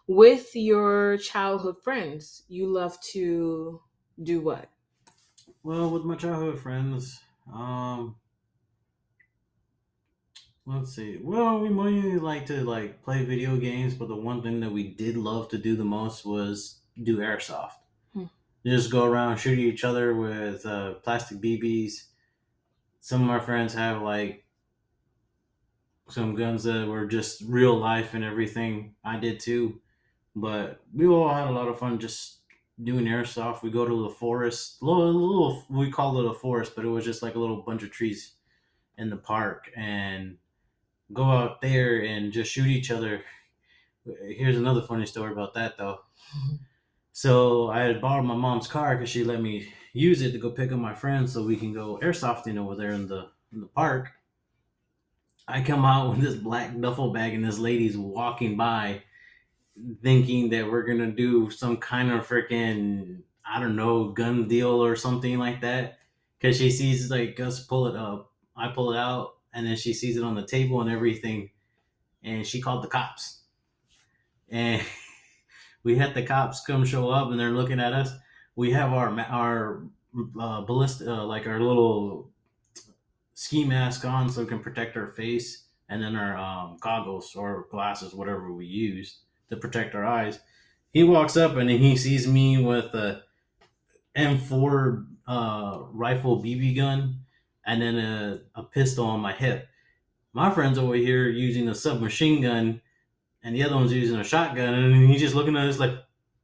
With 0.08 0.54
your 0.54 1.18
childhood 1.18 1.78
friends, 1.82 2.44
you 2.50 2.68
love 2.68 3.00
to 3.14 3.80
do 4.22 4.42
what? 4.42 4.70
Well, 5.64 5.90
with 5.90 6.04
my 6.04 6.16
childhood 6.16 6.60
friends, 6.60 7.22
um, 7.54 8.18
Let's 10.66 10.96
see. 10.96 11.20
Well, 11.22 11.60
we 11.60 11.70
mainly 11.70 12.20
like 12.20 12.46
to 12.46 12.64
like 12.64 13.04
play 13.04 13.26
video 13.26 13.58
games, 13.58 13.94
but 13.94 14.08
the 14.08 14.16
one 14.16 14.42
thing 14.42 14.62
that 14.62 14.72
we 14.72 14.88
did 14.88 15.18
love 15.18 15.50
to 15.50 15.58
do 15.58 15.76
the 15.76 15.84
most 15.84 16.26
was 16.26 16.80
do 17.02 17.18
airsoft. 17.18 17.74
Hmm. 18.14 18.26
Just 18.66 18.90
go 18.90 19.06
around 19.06 19.38
shooting 19.38 19.66
each 19.66 19.84
other 19.84 20.16
with 20.16 20.66
uh, 20.66 20.94
plastic 20.96 21.40
BBs. 21.40 22.06
Some 23.02 23.24
of 23.24 23.30
our 23.30 23.42
friends 23.42 23.74
have 23.74 24.02
like 24.02 24.46
some 26.08 26.36
guns 26.36 26.64
that 26.64 26.88
were 26.88 27.08
just 27.08 27.42
real 27.42 27.78
life 27.78 28.14
and 28.14 28.24
everything. 28.24 28.96
I 29.04 29.20
did 29.20 29.42
too, 29.42 29.82
but 30.34 30.82
we 30.94 31.08
all 31.08 31.34
had 31.34 31.48
a 31.48 31.52
lot 31.52 31.68
of 31.68 31.78
fun 31.78 32.00
just 32.00 32.40
doing 32.82 33.04
airsoft. 33.04 33.64
We 33.64 33.70
go 33.70 33.86
to 33.86 34.04
the 34.04 34.16
forest, 34.16 34.82
little, 34.82 35.12
little 35.12 35.66
we 35.70 35.92
called 35.92 36.24
it 36.24 36.30
a 36.30 36.34
forest, 36.34 36.74
but 36.74 36.86
it 36.86 36.90
was 36.90 37.04
just 37.04 37.22
like 37.22 37.36
a 37.36 37.40
little 37.40 37.64
bunch 37.64 37.84
of 37.84 37.92
trees 37.92 38.36
in 38.98 39.10
the 39.10 39.18
park 39.18 39.70
and 39.76 40.38
go 41.12 41.24
out 41.24 41.62
there 41.62 42.02
and 42.04 42.32
just 42.32 42.52
shoot 42.52 42.68
each 42.68 42.92
other. 42.92 43.24
Here's 44.06 44.58
another 44.58 44.82
funny 44.82 45.06
story 45.06 45.32
about 45.32 45.54
that 45.56 45.78
though. 45.78 46.02
So 47.12 47.70
I 47.70 47.82
had 47.82 48.02
borrowed 48.02 48.26
my 48.26 48.36
mom's 48.36 48.68
car 48.68 48.96
because 48.96 49.10
she 49.10 49.24
let 49.24 49.42
me 49.42 49.72
use 49.94 50.22
it 50.22 50.32
to 50.32 50.40
go 50.40 50.50
pick 50.50 50.72
up 50.72 50.80
my 50.80 50.96
friends 50.96 51.34
so 51.34 51.44
we 51.44 51.56
can 51.56 51.74
go 51.74 52.00
airsofting 52.02 52.58
over 52.58 52.76
there 52.76 52.92
in 52.92 53.08
the 53.08 53.30
in 53.52 53.62
the 53.62 53.68
park. 53.68 54.12
I 55.48 55.62
come 55.62 55.86
out 55.86 56.10
with 56.10 56.22
this 56.22 56.36
black 56.36 56.80
duffel 56.80 57.12
bag 57.12 57.34
and 57.34 57.44
this 57.44 57.60
lady's 57.60 57.98
walking 57.98 58.56
by 58.56 59.04
thinking 60.02 60.50
that 60.50 60.70
we're 60.70 60.84
gonna 60.84 61.12
do 61.12 61.50
some 61.50 61.78
kind 61.78 62.12
of 62.12 62.28
freaking 62.28 63.22
I 63.46 63.60
don't 63.60 63.76
know 63.76 64.10
gun 64.10 64.48
deal 64.48 64.84
or 64.84 64.96
something 64.96 65.38
like 65.38 65.62
that 65.62 66.00
because 66.40 66.58
she 66.58 66.72
sees 66.72 67.12
like 67.12 67.40
us 67.40 67.66
pull 67.66 67.88
it 67.88 67.96
up. 67.96 68.32
I 68.56 68.70
pull 68.70 68.94
it 68.94 68.98
out 68.98 69.36
and 69.54 69.66
then 69.68 69.76
she 69.76 69.94
sees 69.94 70.18
it 70.18 70.24
on 70.24 70.36
the 70.36 70.46
table 70.46 70.82
and 70.82 70.90
everything, 70.90 71.52
and 72.24 72.46
she 72.46 72.62
called 72.62 72.84
the 72.84 72.88
cops. 72.88 73.44
And 74.50 74.86
we 75.84 75.98
had 75.98 76.14
the 76.14 76.24
cops 76.24 76.66
come 76.66 76.86
show 76.86 77.10
up, 77.10 77.30
and 77.32 77.40
they're 77.40 77.52
looking 77.52 77.80
at 77.80 77.94
us. 77.94 78.12
We 78.56 78.72
have 78.72 78.94
our 78.94 79.20
our 79.20 79.84
uh, 80.40 80.62
ballista, 80.62 81.12
uh, 81.12 81.26
like 81.26 81.48
our 81.48 81.60
little 81.60 82.32
ski 83.34 83.66
mask 83.66 84.06
on, 84.06 84.30
so 84.30 84.42
we 84.42 84.48
can 84.48 84.60
protect 84.60 84.96
our 84.98 85.08
face, 85.08 85.68
and 85.90 86.02
then 86.02 86.16
our 86.16 86.38
um, 86.38 86.78
goggles 86.80 87.36
or 87.36 87.68
glasses, 87.72 88.14
whatever 88.14 88.52
we 88.54 88.66
use 88.66 89.22
to 89.50 89.58
protect 89.58 89.96
our 89.96 90.06
eyes. 90.06 90.40
He 90.92 91.04
walks 91.04 91.36
up 91.36 91.56
and 91.58 91.70
he 91.70 91.98
sees 91.98 92.28
me 92.28 92.64
with 92.64 92.94
a 92.94 93.24
M4 94.16 95.08
uh, 95.26 95.80
rifle 95.92 96.42
BB 96.42 96.76
gun 96.76 97.23
and 97.66 97.82
then 97.82 97.98
a, 97.98 98.42
a 98.56 98.64
pistol 98.64 99.06
on 99.06 99.20
my 99.20 99.34
hip. 99.34 99.68
My 100.34 100.50
friend's 100.50 100.78
over 100.78 100.96
here 100.96 101.30
using 101.30 101.70
a 101.70 101.76
submachine 101.76 102.42
gun, 102.42 102.82
and 103.44 103.56
the 103.56 103.64
other 103.64 103.76
one's 103.76 103.94
using 103.94 104.20
a 104.20 104.24
shotgun, 104.24 104.74
and 104.74 105.10
he's 105.10 105.22
just 105.22 105.36
looking 105.36 105.56
at 105.56 105.68
us 105.68 105.80
like, 105.80 105.92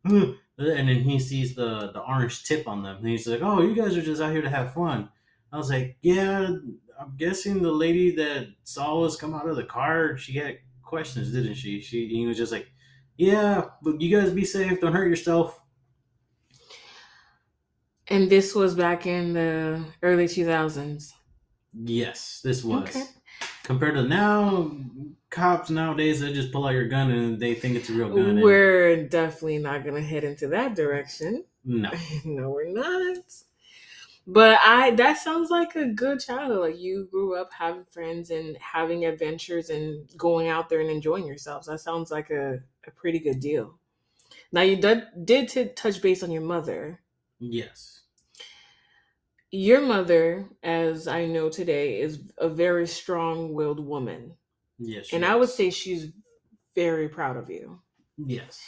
and 0.03 0.37
then 0.57 0.87
he 0.87 1.19
sees 1.19 1.55
the 1.55 1.91
the 1.91 2.01
orange 2.01 2.43
tip 2.43 2.67
on 2.67 2.83
them, 2.83 2.97
and 2.97 3.07
he's 3.07 3.27
like, 3.27 3.41
"Oh, 3.41 3.61
you 3.61 3.75
guys 3.75 3.97
are 3.97 4.01
just 4.01 4.21
out 4.21 4.31
here 4.31 4.41
to 4.41 4.49
have 4.49 4.73
fun." 4.73 5.09
I 5.51 5.57
was 5.57 5.69
like, 5.69 5.97
"Yeah, 6.01 6.47
I'm 6.99 7.15
guessing 7.17 7.61
the 7.61 7.71
lady 7.71 8.15
that 8.15 8.47
saw 8.63 9.03
us 9.03 9.15
come 9.15 9.33
out 9.33 9.47
of 9.47 9.55
the 9.55 9.63
car, 9.63 10.17
she 10.17 10.33
had 10.33 10.59
questions, 10.83 11.31
didn't 11.31 11.55
she?" 11.55 11.81
She 11.81 12.07
he 12.07 12.25
was 12.25 12.37
just 12.37 12.51
like, 12.51 12.71
"Yeah, 13.17 13.65
but 13.81 14.01
you 14.01 14.15
guys 14.15 14.31
be 14.31 14.45
safe, 14.45 14.79
don't 14.81 14.93
hurt 14.93 15.09
yourself." 15.09 15.59
And 18.09 18.29
this 18.29 18.55
was 18.55 18.73
back 18.73 19.05
in 19.05 19.33
the 19.33 19.83
early 20.01 20.25
2000s. 20.25 21.13
Yes, 21.73 22.41
this 22.43 22.63
was. 22.63 22.89
Okay. 22.89 23.05
Compared 23.63 23.93
to 23.95 24.03
now, 24.03 24.71
cops 25.29 25.69
nowadays 25.69 26.19
they 26.19 26.33
just 26.33 26.51
pull 26.51 26.65
out 26.65 26.73
your 26.73 26.87
gun 26.87 27.11
and 27.11 27.39
they 27.39 27.53
think 27.53 27.75
it's 27.75 27.89
a 27.89 27.93
real 27.93 28.09
gun. 28.09 28.41
We're 28.41 28.93
and... 28.93 29.09
definitely 29.11 29.59
not 29.59 29.83
going 29.83 29.95
to 29.95 30.01
head 30.01 30.23
into 30.23 30.47
that 30.47 30.75
direction. 30.75 31.45
No, 31.63 31.91
no, 32.25 32.49
we're 32.49 32.73
not. 32.73 33.17
But 34.25 34.59
I 34.63 34.91
that 34.91 35.17
sounds 35.17 35.51
like 35.51 35.75
a 35.75 35.87
good 35.87 36.19
childhood. 36.19 36.59
Like 36.59 36.79
you 36.79 37.07
grew 37.11 37.35
up 37.35 37.51
having 37.53 37.85
friends 37.91 38.31
and 38.31 38.57
having 38.57 39.05
adventures 39.05 39.69
and 39.69 40.07
going 40.17 40.47
out 40.47 40.69
there 40.69 40.81
and 40.81 40.89
enjoying 40.89 41.25
yourselves. 41.25 41.67
That 41.67 41.79
sounds 41.79 42.11
like 42.11 42.29
a, 42.31 42.59
a 42.87 42.91
pretty 42.95 43.19
good 43.19 43.39
deal. 43.39 43.77
Now 44.51 44.61
you 44.61 44.77
did 44.77 45.03
did 45.25 45.49
t- 45.49 45.65
touch 45.75 46.01
base 46.01 46.23
on 46.23 46.31
your 46.31 46.43
mother. 46.43 46.99
Yes 47.39 47.98
your 49.51 49.81
mother, 49.81 50.47
as 50.63 51.07
I 51.07 51.25
know 51.25 51.49
today, 51.49 52.01
is 52.01 52.31
a 52.37 52.49
very 52.49 52.87
strong 52.87 53.53
willed 53.53 53.79
woman. 53.79 54.33
Yes. 54.77 55.09
And 55.11 55.23
is. 55.23 55.29
I 55.29 55.35
would 55.35 55.49
say 55.49 55.69
she's 55.69 56.11
very 56.75 57.09
proud 57.09 57.37
of 57.37 57.49
you. 57.49 57.81
Yes. 58.17 58.59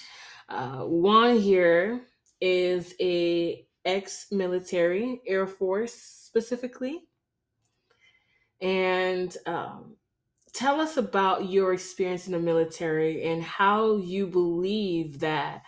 Uh, 0.50 0.80
Juan 0.80 1.40
here 1.40 2.02
is 2.42 2.94
a 3.00 3.66
ex-military, 3.86 5.22
Air 5.26 5.48
Force 5.48 5.94
specifically. 5.94 7.04
And 8.62 9.36
um, 9.46 9.96
tell 10.54 10.80
us 10.80 10.98
about 10.98 11.50
your 11.50 11.74
experience 11.74 12.28
in 12.28 12.34
the 12.34 12.40
military 12.40 13.24
and 13.24 13.42
how 13.42 13.98
you 13.98 14.28
believe 14.28 15.20
that 15.20 15.64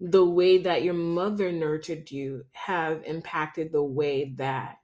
the 0.00 0.24
way 0.24 0.58
that 0.58 0.82
your 0.82 0.94
mother 0.94 1.52
nurtured 1.52 2.10
you 2.10 2.44
have 2.52 3.04
impacted 3.04 3.72
the 3.72 3.82
way 3.84 4.34
that 4.36 4.78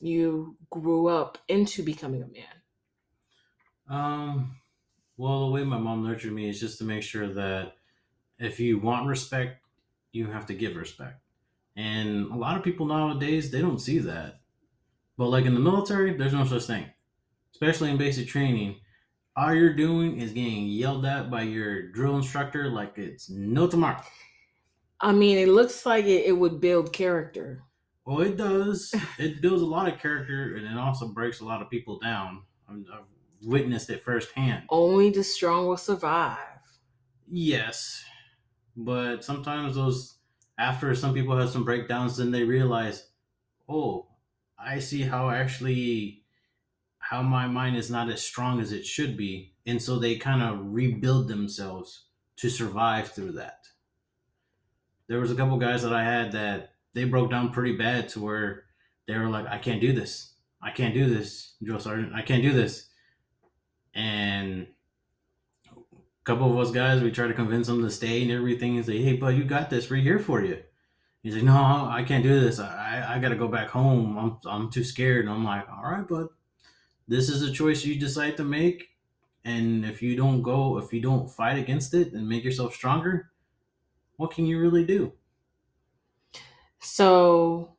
you 0.00 0.56
grew 0.70 1.08
up 1.08 1.38
into 1.48 1.82
becoming 1.82 2.22
a 2.22 2.28
man? 2.28 2.62
Um, 3.88 4.60
Well, 5.16 5.46
the 5.46 5.52
way 5.52 5.64
my 5.64 5.78
mom 5.78 6.04
nurtured 6.06 6.32
me 6.32 6.48
is 6.48 6.60
just 6.60 6.78
to 6.78 6.84
make 6.84 7.02
sure 7.02 7.28
that 7.34 7.76
if 8.38 8.60
you 8.60 8.78
want 8.78 9.08
respect, 9.08 9.64
you 10.12 10.26
have 10.28 10.46
to 10.46 10.54
give 10.54 10.76
respect. 10.76 11.20
And 11.76 12.30
a 12.32 12.36
lot 12.36 12.56
of 12.56 12.64
people 12.64 12.86
nowadays, 12.86 13.50
they 13.50 13.60
don't 13.60 13.78
see 13.80 13.98
that. 14.00 14.40
But 15.18 15.28
like 15.28 15.44
in 15.46 15.54
the 15.54 15.60
military, 15.60 16.16
there's 16.16 16.32
no 16.34 16.44
such 16.44 16.64
thing. 16.64 16.86
Especially 17.52 17.90
in 17.90 17.96
basic 17.96 18.28
training, 18.28 18.80
all 19.36 19.54
you're 19.54 19.74
doing 19.74 20.20
is 20.20 20.32
getting 20.32 20.66
yelled 20.66 21.06
at 21.06 21.30
by 21.30 21.42
your 21.42 21.90
drill 21.92 22.16
instructor 22.16 22.68
like 22.70 22.98
it's 22.98 23.30
no 23.30 23.66
tomorrow. 23.66 24.02
I 25.00 25.12
mean, 25.12 25.38
it 25.38 25.48
looks 25.48 25.86
like 25.86 26.04
it, 26.04 26.26
it 26.26 26.32
would 26.32 26.60
build 26.60 26.92
character. 26.92 27.64
Well, 28.04 28.20
it 28.20 28.36
does. 28.36 28.94
It 29.18 29.42
builds 29.42 29.62
a 29.62 29.66
lot 29.66 29.92
of 29.92 29.98
character, 29.98 30.56
and 30.56 30.66
it 30.66 30.78
also 30.78 31.08
breaks 31.08 31.40
a 31.40 31.44
lot 31.44 31.60
of 31.60 31.70
people 31.70 31.98
down. 31.98 32.44
I've 32.68 33.06
witnessed 33.42 33.90
it 33.90 34.02
firsthand. 34.02 34.68
Only 34.68 35.10
the 35.10 35.24
strong 35.24 35.66
will 35.66 35.76
survive. 35.76 36.60
Yes, 37.28 38.04
but 38.76 39.24
sometimes 39.24 39.76
those 39.76 40.18
after 40.58 40.94
some 40.94 41.14
people 41.14 41.36
have 41.36 41.50
some 41.50 41.64
breakdowns, 41.64 42.16
then 42.16 42.30
they 42.32 42.44
realize, 42.44 43.10
oh, 43.68 44.08
I 44.58 44.80
see 44.80 45.02
how 45.02 45.30
actually 45.30 46.26
how 46.98 47.22
my 47.22 47.46
mind 47.48 47.76
is 47.76 47.90
not 47.90 48.10
as 48.10 48.24
strong 48.24 48.60
as 48.60 48.72
it 48.72 48.86
should 48.86 49.16
be, 49.16 49.56
and 49.66 49.82
so 49.82 49.98
they 49.98 50.16
kind 50.18 50.42
of 50.42 50.74
rebuild 50.74 51.28
themselves 51.28 52.08
to 52.36 52.50
survive 52.50 53.10
through 53.12 53.32
that. 53.32 53.68
There 55.08 55.20
was 55.20 55.30
a 55.30 55.34
couple 55.34 55.56
guys 55.58 55.82
that 55.82 55.92
I 55.92 56.04
had 56.04 56.32
that 56.32 56.70
they 56.94 57.04
broke 57.04 57.30
down 57.30 57.52
pretty 57.52 57.76
bad 57.76 58.08
to 58.10 58.20
where 58.20 58.64
they 59.06 59.16
were 59.16 59.28
like, 59.28 59.46
I 59.46 59.58
can't 59.58 59.80
do 59.80 59.92
this. 59.92 60.32
I 60.62 60.70
can't 60.70 60.94
do 60.94 61.08
this, 61.08 61.54
drill 61.62 61.78
sergeant. 61.78 62.14
I 62.14 62.22
can't 62.22 62.42
do 62.42 62.52
this. 62.52 62.88
And 63.94 64.66
a 65.72 66.24
couple 66.24 66.50
of 66.50 66.58
us 66.58 66.72
guys, 66.72 67.02
we 67.02 67.10
try 67.10 67.28
to 67.28 67.34
convince 67.34 67.66
them 67.68 67.82
to 67.82 67.90
stay 67.90 68.22
and 68.22 68.32
everything 68.32 68.76
and 68.76 68.84
say, 68.84 68.98
hey, 69.02 69.14
bud, 69.14 69.36
you 69.36 69.44
got 69.44 69.70
this. 69.70 69.88
We're 69.88 70.02
here 70.02 70.18
for 70.18 70.42
you. 70.42 70.62
He's 71.22 71.34
like, 71.34 71.44
no, 71.44 71.88
I 71.90 72.04
can't 72.06 72.22
do 72.22 72.40
this. 72.40 72.58
I, 72.58 73.04
I 73.08 73.18
got 73.18 73.30
to 73.30 73.36
go 73.36 73.48
back 73.48 73.68
home. 73.70 74.16
I'm, 74.18 74.38
I'm 74.48 74.70
too 74.70 74.84
scared. 74.84 75.26
And 75.26 75.34
I'm 75.34 75.44
like, 75.44 75.68
all 75.68 75.90
right, 75.90 76.06
bud, 76.06 76.28
this 77.08 77.28
is 77.28 77.42
a 77.42 77.52
choice 77.52 77.84
you 77.84 77.96
decide 77.96 78.36
to 78.36 78.44
make. 78.44 78.90
And 79.44 79.84
if 79.84 80.02
you 80.02 80.16
don't 80.16 80.42
go, 80.42 80.78
if 80.78 80.92
you 80.92 81.00
don't 81.00 81.30
fight 81.30 81.58
against 81.58 81.94
it 81.94 82.12
and 82.12 82.28
make 82.28 82.44
yourself 82.44 82.74
stronger, 82.74 83.30
what 84.16 84.30
can 84.30 84.46
you 84.46 84.60
really 84.60 84.84
do? 84.84 85.12
So 86.80 87.76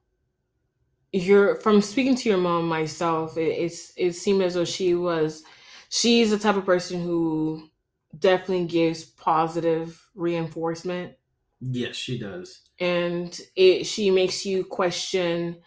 you're 1.12 1.56
from 1.56 1.82
speaking 1.82 2.16
to 2.16 2.30
your 2.30 2.38
mom 2.38 2.68
myself, 2.68 3.38
it, 3.38 3.50
it's 3.50 3.94
it 3.96 4.14
seemed 4.14 4.42
as 4.42 4.54
though 4.54 4.66
she 4.66 4.96
was 4.96 5.44
she's 5.90 6.32
the 6.32 6.38
type 6.38 6.56
of 6.56 6.66
person 6.66 7.02
who 7.02 7.70
definitely 8.18 8.66
gives 8.66 9.04
positive 9.04 10.10
reinforcement. 10.16 11.14
Yes, 11.60 11.96
she 11.96 12.20
does. 12.20 12.62
And 12.80 13.40
it 13.56 13.86
she 13.86 14.12
makes 14.12 14.46
you 14.46 14.64
question 14.64 15.58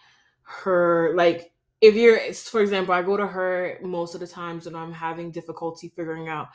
her 0.43 1.15
like 1.17 1.53
if 1.81 1.95
you're 1.95 2.33
for 2.35 2.61
example, 2.61 2.95
I 2.95 3.03
go 3.03 3.17
to 3.17 3.27
her 3.27 3.79
most 3.83 4.15
of 4.15 4.21
the 4.21 4.27
times 4.27 4.67
when 4.67 4.77
I'm 4.77 4.93
having 4.93 5.31
difficulty 5.33 5.93
figuring 5.97 6.29
out 6.29 6.49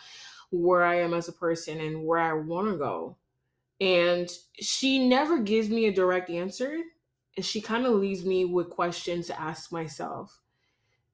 where 0.51 0.83
I 0.83 0.99
am 0.99 1.13
as 1.13 1.27
a 1.27 1.33
person 1.33 1.79
and 1.81 2.05
where 2.05 2.19
I 2.19 2.33
want 2.33 2.69
to 2.69 2.77
go 2.77 3.17
and 3.81 4.29
she 4.59 5.07
never 5.07 5.39
gives 5.39 5.69
me 5.69 5.85
a 5.87 5.93
direct 5.93 6.29
answer 6.29 6.79
and 7.35 7.45
she 7.45 7.61
kind 7.61 7.85
of 7.85 7.93
leaves 7.93 8.25
me 8.25 8.45
with 8.45 8.69
questions 8.69 9.27
to 9.27 9.39
ask 9.39 9.71
myself. 9.71 10.39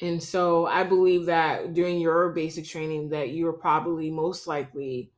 And 0.02 0.22
so 0.22 0.66
i 0.66 0.84
believe 0.84 1.28
that 1.28 1.74
during 1.74 2.00
your 2.00 2.30
basic 2.30 2.66
training 2.66 3.10
that 3.10 3.30
you're 3.30 3.54
probably 3.54 4.10
most 4.10 4.48
likely 4.48 5.12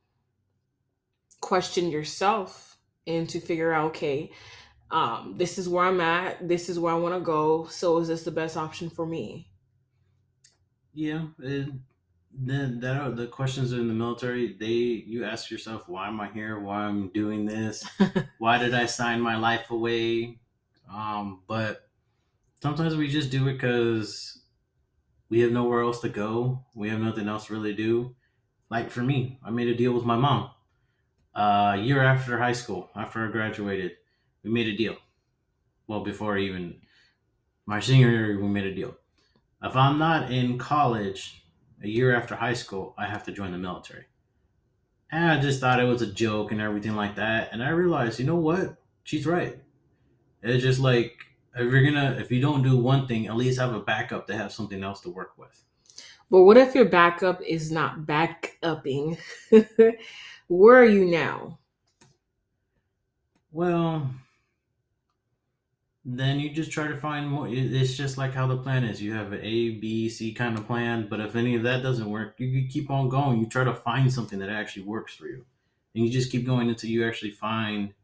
question 1.40 1.90
yourself 1.90 2.76
and 3.06 3.28
to 3.28 3.40
figure 3.40 3.72
out 3.72 3.86
okay 3.86 4.30
um, 4.90 5.34
this 5.38 5.58
is 5.58 5.68
where 5.68 5.86
i'm 5.86 6.00
at 6.00 6.46
this 6.46 6.68
is 6.68 6.78
where 6.78 6.92
i 6.92 6.98
want 6.98 7.14
to 7.14 7.20
go 7.20 7.66
so 7.66 7.98
is 7.98 8.08
this 8.08 8.24
the 8.24 8.30
best 8.30 8.56
option 8.56 8.90
for 8.90 9.06
me? 9.06 9.48
Yeah 10.92 11.26
it, 11.38 11.70
then 12.36 12.80
that 12.80 12.96
are 12.96 13.10
the 13.10 13.26
questions 13.26 13.72
in 13.72 13.86
the 13.86 13.94
military 13.94 14.56
they 14.58 14.66
you 14.66 15.24
ask 15.24 15.50
yourself 15.50 15.88
why 15.88 16.08
am 16.08 16.20
i 16.20 16.30
here? 16.30 16.58
Why 16.58 16.82
i'm 16.82 17.08
doing 17.08 17.44
this? 17.44 17.88
Why 18.38 18.58
did 18.58 18.74
i 18.74 18.86
sign 18.86 19.20
my 19.20 19.36
life 19.36 19.70
away? 19.70 20.40
Um 20.92 21.42
but 21.46 21.88
sometimes 22.60 22.96
we 22.96 23.08
just 23.08 23.30
do 23.30 23.46
it 23.48 23.54
because 23.54 24.40
we 25.28 25.40
have 25.40 25.52
nowhere 25.52 25.82
else 25.82 26.00
to 26.00 26.08
go. 26.08 26.64
We 26.74 26.88
have 26.90 27.00
nothing 27.00 27.28
else 27.28 27.46
to 27.46 27.54
really 27.54 27.74
do. 27.74 28.16
Like 28.68 28.90
for 28.90 29.02
me 29.02 29.38
i 29.44 29.50
made 29.50 29.68
a 29.68 29.74
deal 29.76 29.92
with 29.92 30.04
my 30.04 30.16
mom 30.16 30.50
uh, 31.36 31.74
a 31.74 31.80
year 31.80 32.02
after 32.02 32.38
high 32.38 32.52
school 32.52 32.90
after 32.96 33.26
i 33.26 33.30
graduated 33.30 33.92
we 34.42 34.50
made 34.50 34.66
a 34.66 34.76
deal. 34.76 34.96
Well 35.86 36.02
before 36.02 36.36
even 36.36 36.80
my 37.64 37.78
senior 37.80 38.10
year 38.10 38.40
we 38.40 38.48
made 38.48 38.66
a 38.66 38.74
deal. 38.74 38.96
If 39.62 39.76
i'm 39.76 39.98
not 39.98 40.32
in 40.32 40.58
college 40.58 41.43
a 41.84 41.88
year 41.88 42.16
after 42.16 42.34
high 42.34 42.54
school, 42.54 42.94
I 42.96 43.06
have 43.06 43.24
to 43.24 43.32
join 43.32 43.52
the 43.52 43.58
military. 43.58 44.06
And 45.12 45.30
I 45.30 45.40
just 45.40 45.60
thought 45.60 45.78
it 45.78 45.84
was 45.84 46.02
a 46.02 46.06
joke 46.06 46.50
and 46.50 46.60
everything 46.60 46.96
like 46.96 47.16
that. 47.16 47.50
And 47.52 47.62
I 47.62 47.68
realized, 47.68 48.18
you 48.18 48.26
know 48.26 48.36
what? 48.36 48.76
She's 49.04 49.26
right. 49.26 49.58
It's 50.42 50.62
just 50.62 50.80
like 50.80 51.16
if 51.54 51.70
you're 51.70 51.84
gonna 51.84 52.16
if 52.18 52.30
you 52.30 52.40
don't 52.40 52.62
do 52.62 52.76
one 52.76 53.06
thing, 53.06 53.26
at 53.26 53.36
least 53.36 53.60
have 53.60 53.74
a 53.74 53.80
backup 53.80 54.26
to 54.26 54.36
have 54.36 54.52
something 54.52 54.82
else 54.82 55.00
to 55.02 55.10
work 55.10 55.32
with. 55.36 55.62
But 56.30 56.42
what 56.42 56.56
if 56.56 56.74
your 56.74 56.86
backup 56.86 57.40
is 57.42 57.70
not 57.70 58.06
back 58.06 58.58
upping? 58.62 59.18
Where 60.48 60.76
are 60.76 60.84
you 60.84 61.04
now? 61.04 61.58
Well, 63.52 64.10
then 66.04 66.38
you 66.38 66.50
just 66.50 66.70
try 66.70 66.86
to 66.86 66.96
find 66.96 67.28
more. 67.28 67.48
It's 67.48 67.96
just 67.96 68.18
like 68.18 68.34
how 68.34 68.46
the 68.46 68.58
plan 68.58 68.84
is. 68.84 69.00
You 69.00 69.14
have 69.14 69.32
an 69.32 69.40
A, 69.40 69.70
B, 69.78 70.08
C 70.08 70.34
kind 70.34 70.58
of 70.58 70.66
plan, 70.66 71.08
but 71.08 71.20
if 71.20 71.34
any 71.34 71.54
of 71.56 71.62
that 71.62 71.82
doesn't 71.82 72.10
work, 72.10 72.34
you 72.38 72.68
keep 72.68 72.90
on 72.90 73.08
going. 73.08 73.40
You 73.40 73.46
try 73.46 73.64
to 73.64 73.74
find 73.74 74.12
something 74.12 74.38
that 74.40 74.50
actually 74.50 74.82
works 74.84 75.14
for 75.14 75.26
you, 75.26 75.46
and 75.94 76.04
you 76.04 76.10
just 76.10 76.30
keep 76.30 76.44
going 76.44 76.68
until 76.68 76.90
you 76.90 77.06
actually 77.06 77.30
find 77.30 77.94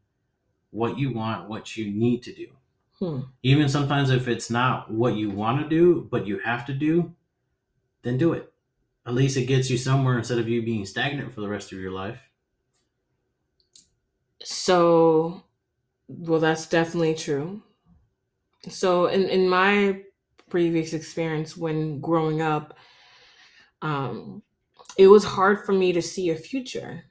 what 0.71 0.97
you 0.97 1.13
want, 1.13 1.49
what 1.49 1.77
you 1.77 1.91
need 1.91 2.23
to 2.23 2.33
do. 2.33 2.47
Hmm. 2.99 3.21
Even 3.43 3.69
sometimes 3.69 4.09
if 4.09 4.27
it's 4.27 4.49
not 4.49 4.91
what 4.91 5.15
you 5.15 5.29
want 5.29 5.61
to 5.61 5.69
do, 5.69 6.07
but 6.11 6.27
you 6.27 6.39
have 6.39 6.65
to 6.67 6.73
do, 6.73 7.15
then 8.03 8.17
do 8.17 8.33
it. 8.33 8.53
At 9.05 9.15
least 9.15 9.37
it 9.37 9.45
gets 9.45 9.69
you 9.69 9.77
somewhere 9.77 10.17
instead 10.17 10.39
of 10.39 10.49
you 10.49 10.63
being 10.63 10.85
stagnant 10.85 11.33
for 11.33 11.41
the 11.41 11.49
rest 11.49 11.71
of 11.71 11.79
your 11.79 11.91
life. 11.91 12.29
So, 14.43 15.43
well, 16.07 16.39
that's 16.39 16.67
definitely 16.67 17.15
true 17.15 17.63
so 18.69 19.07
in, 19.07 19.23
in 19.29 19.49
my 19.49 20.01
previous 20.49 20.93
experience 20.93 21.55
when 21.55 21.99
growing 21.99 22.41
up 22.41 22.77
um, 23.81 24.43
it 24.97 25.07
was 25.07 25.23
hard 25.23 25.65
for 25.65 25.73
me 25.73 25.93
to 25.93 26.01
see 26.01 26.29
a 26.29 26.35
future 26.35 27.03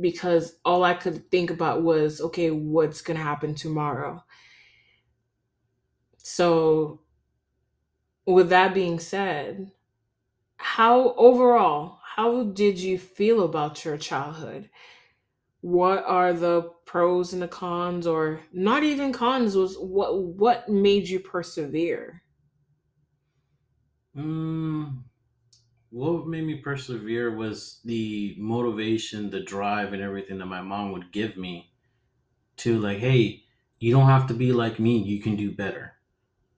because 0.00 0.56
all 0.64 0.84
i 0.84 0.94
could 0.94 1.28
think 1.30 1.50
about 1.50 1.82
was 1.82 2.20
okay 2.20 2.50
what's 2.50 3.02
going 3.02 3.16
to 3.16 3.22
happen 3.22 3.54
tomorrow? 3.54 4.22
So 6.18 7.00
with 8.26 8.50
that 8.50 8.74
being 8.74 9.00
said 9.00 9.72
how 10.56 11.14
overall 11.14 11.98
how 12.16 12.44
did 12.44 12.78
you 12.78 12.98
feel 12.98 13.44
about 13.44 13.84
your 13.84 13.96
childhood 13.96 14.68
what 15.60 16.04
are 16.04 16.32
the 16.32 16.70
pros 16.86 17.32
and 17.32 17.42
the 17.42 17.48
cons 17.48 18.06
or 18.06 18.40
not 18.52 18.82
even 18.82 19.12
cons 19.12 19.56
was 19.56 19.76
what 19.76 20.18
what 20.18 20.68
made 20.68 21.08
you 21.08 21.20
persevere? 21.20 22.22
Um 24.16 25.04
what 25.90 26.26
made 26.26 26.44
me 26.44 26.56
persevere 26.56 27.34
was 27.34 27.80
the 27.84 28.34
motivation 28.38 29.30
the 29.30 29.40
drive 29.40 29.92
and 29.92 30.02
everything 30.02 30.38
that 30.38 30.46
my 30.46 30.62
mom 30.62 30.92
would 30.92 31.12
give 31.12 31.36
me 31.36 31.72
to 32.56 32.78
like 32.78 32.98
hey 32.98 33.42
you 33.78 33.92
don't 33.92 34.06
have 34.06 34.26
to 34.28 34.34
be 34.34 34.52
like 34.52 34.78
me 34.78 34.98
you 34.98 35.20
can 35.20 35.36
do 35.36 35.50
better. 35.50 35.94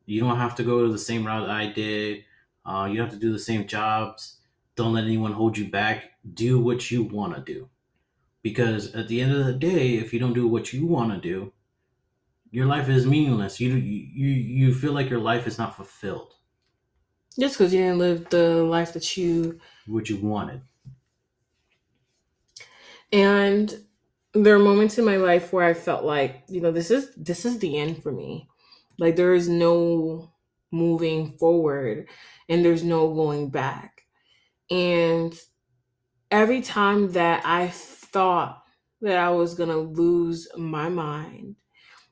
You 0.05 0.21
don't 0.21 0.39
have 0.39 0.57
to 0.57 0.65
go 0.65 0.85
to 0.85 0.93
the 0.93 0.99
same 0.99 1.27
route 1.27 1.49
i 1.49 1.67
did 1.67 2.25
uh, 2.65 2.89
you 2.91 3.01
have 3.01 3.11
to 3.11 3.19
do 3.19 3.33
the 3.33 3.39
same 3.41 3.67
jobs. 3.67 4.39
Don't 4.77 4.93
let 4.93 5.05
anyone 5.05 5.33
hold 5.33 5.59
you 5.59 5.69
back. 5.69 6.13
Do 6.33 6.61
what 6.61 6.91
you 6.93 7.03
want 7.03 7.35
to 7.35 7.41
do 7.41 7.69
because 8.43 8.95
at 8.95 9.09
the 9.09 9.21
end 9.21 9.33
of 9.33 9.47
the 9.47 9.55
day 9.55 9.97
if 9.97 10.13
you 10.13 10.19
don't 10.21 10.35
do 10.35 10.49
what 10.49 10.73
you 10.73 10.87
want 10.87 11.13
to 11.13 11.21
do 11.21 11.53
your 12.51 12.67
life 12.67 12.89
is 12.89 13.07
meaningless. 13.07 13.61
You 13.61 13.75
you 13.75 14.29
you 14.29 14.75
feel 14.75 14.93
like 14.93 15.09
your 15.11 15.21
life 15.21 15.47
is 15.47 15.59
not 15.59 15.75
fulfilled. 15.75 16.35
Just 17.39 17.57
because 17.57 17.73
you 17.73 17.81
didn't 17.81 17.99
live 17.99 18.29
the 18.31 18.63
life 18.63 18.93
that 18.93 19.17
you 19.17 19.61
what 19.87 20.09
you 20.09 20.17
wanted. 20.19 20.63
And 23.13 23.87
there 24.35 24.55
are 24.55 24.59
moments 24.59 24.99
in 24.99 25.05
my 25.05 25.17
life 25.19 25.53
where 25.53 25.67
i 25.67 25.75
felt 25.75 26.05
like 26.05 26.45
you 26.49 26.61
know 26.61 26.73
this 26.73 26.91
is 26.91 27.15
this 27.17 27.45
is 27.45 27.59
the 27.59 27.79
end 27.79 28.03
for 28.03 28.13
me. 28.13 28.49
Like 28.99 29.17
there 29.17 29.35
is 29.35 29.49
no 29.49 30.33
moving 30.71 31.37
forward 31.39 32.09
and 32.49 32.65
there's 32.65 32.83
no 32.85 33.13
going 33.15 33.51
back. 33.51 34.03
And 34.71 35.39
every 36.31 36.63
time 36.63 37.13
that 37.13 37.45
I 37.47 37.69
thought 38.13 38.65
that 39.01 39.19
I 39.19 39.31
was 39.31 39.55
gonna 39.55 39.79
lose 39.79 40.49
my 40.57 40.89
mind, 40.89 41.57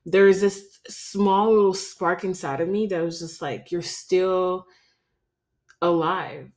there's 0.06 0.40
this 0.40 0.80
small 0.88 1.50
little 1.52 1.74
spark 1.74 2.24
inside 2.24 2.60
of 2.60 2.68
me 2.68 2.86
that 2.88 3.02
was 3.02 3.20
just 3.20 3.42
like, 3.42 3.72
you're 3.72 3.82
still 3.82 4.66
alive. 5.82 6.50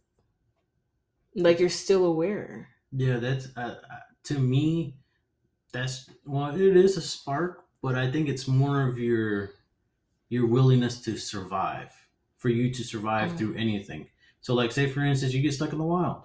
Like 1.35 1.59
you're 1.59 1.69
still 1.69 2.05
aware. 2.05 2.69
Yeah, 2.91 3.17
that's 3.17 3.47
uh, 3.57 3.79
uh, 3.91 3.99
to 4.25 4.39
me. 4.39 4.97
That's 5.73 6.09
well, 6.25 6.55
it 6.55 6.77
is 6.77 6.97
a 6.97 7.01
spark, 7.01 7.65
but 7.81 7.95
I 7.95 8.11
think 8.11 8.29
it's 8.29 8.47
more 8.47 8.87
of 8.87 8.99
your 8.99 9.51
your 10.29 10.47
willingness 10.47 11.01
to 11.03 11.17
survive 11.17 11.91
for 12.37 12.49
you 12.49 12.73
to 12.73 12.83
survive 12.83 13.31
Mm. 13.33 13.37
through 13.39 13.55
anything. 13.55 14.09
So, 14.41 14.53
like, 14.55 14.71
say 14.73 14.87
for 14.89 15.01
instance, 15.01 15.33
you 15.33 15.41
get 15.41 15.53
stuck 15.53 15.73
in 15.73 15.79
the 15.79 15.85
wild, 15.85 16.23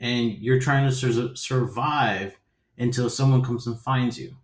and 0.00 0.32
you're 0.38 0.60
trying 0.60 0.88
to 0.88 0.94
sur- 0.94 1.36
survive 1.36 2.39
until 2.80 3.10
someone 3.10 3.44
comes 3.44 3.68
and 3.68 3.78
finds 3.80 4.18
you. 4.18 4.34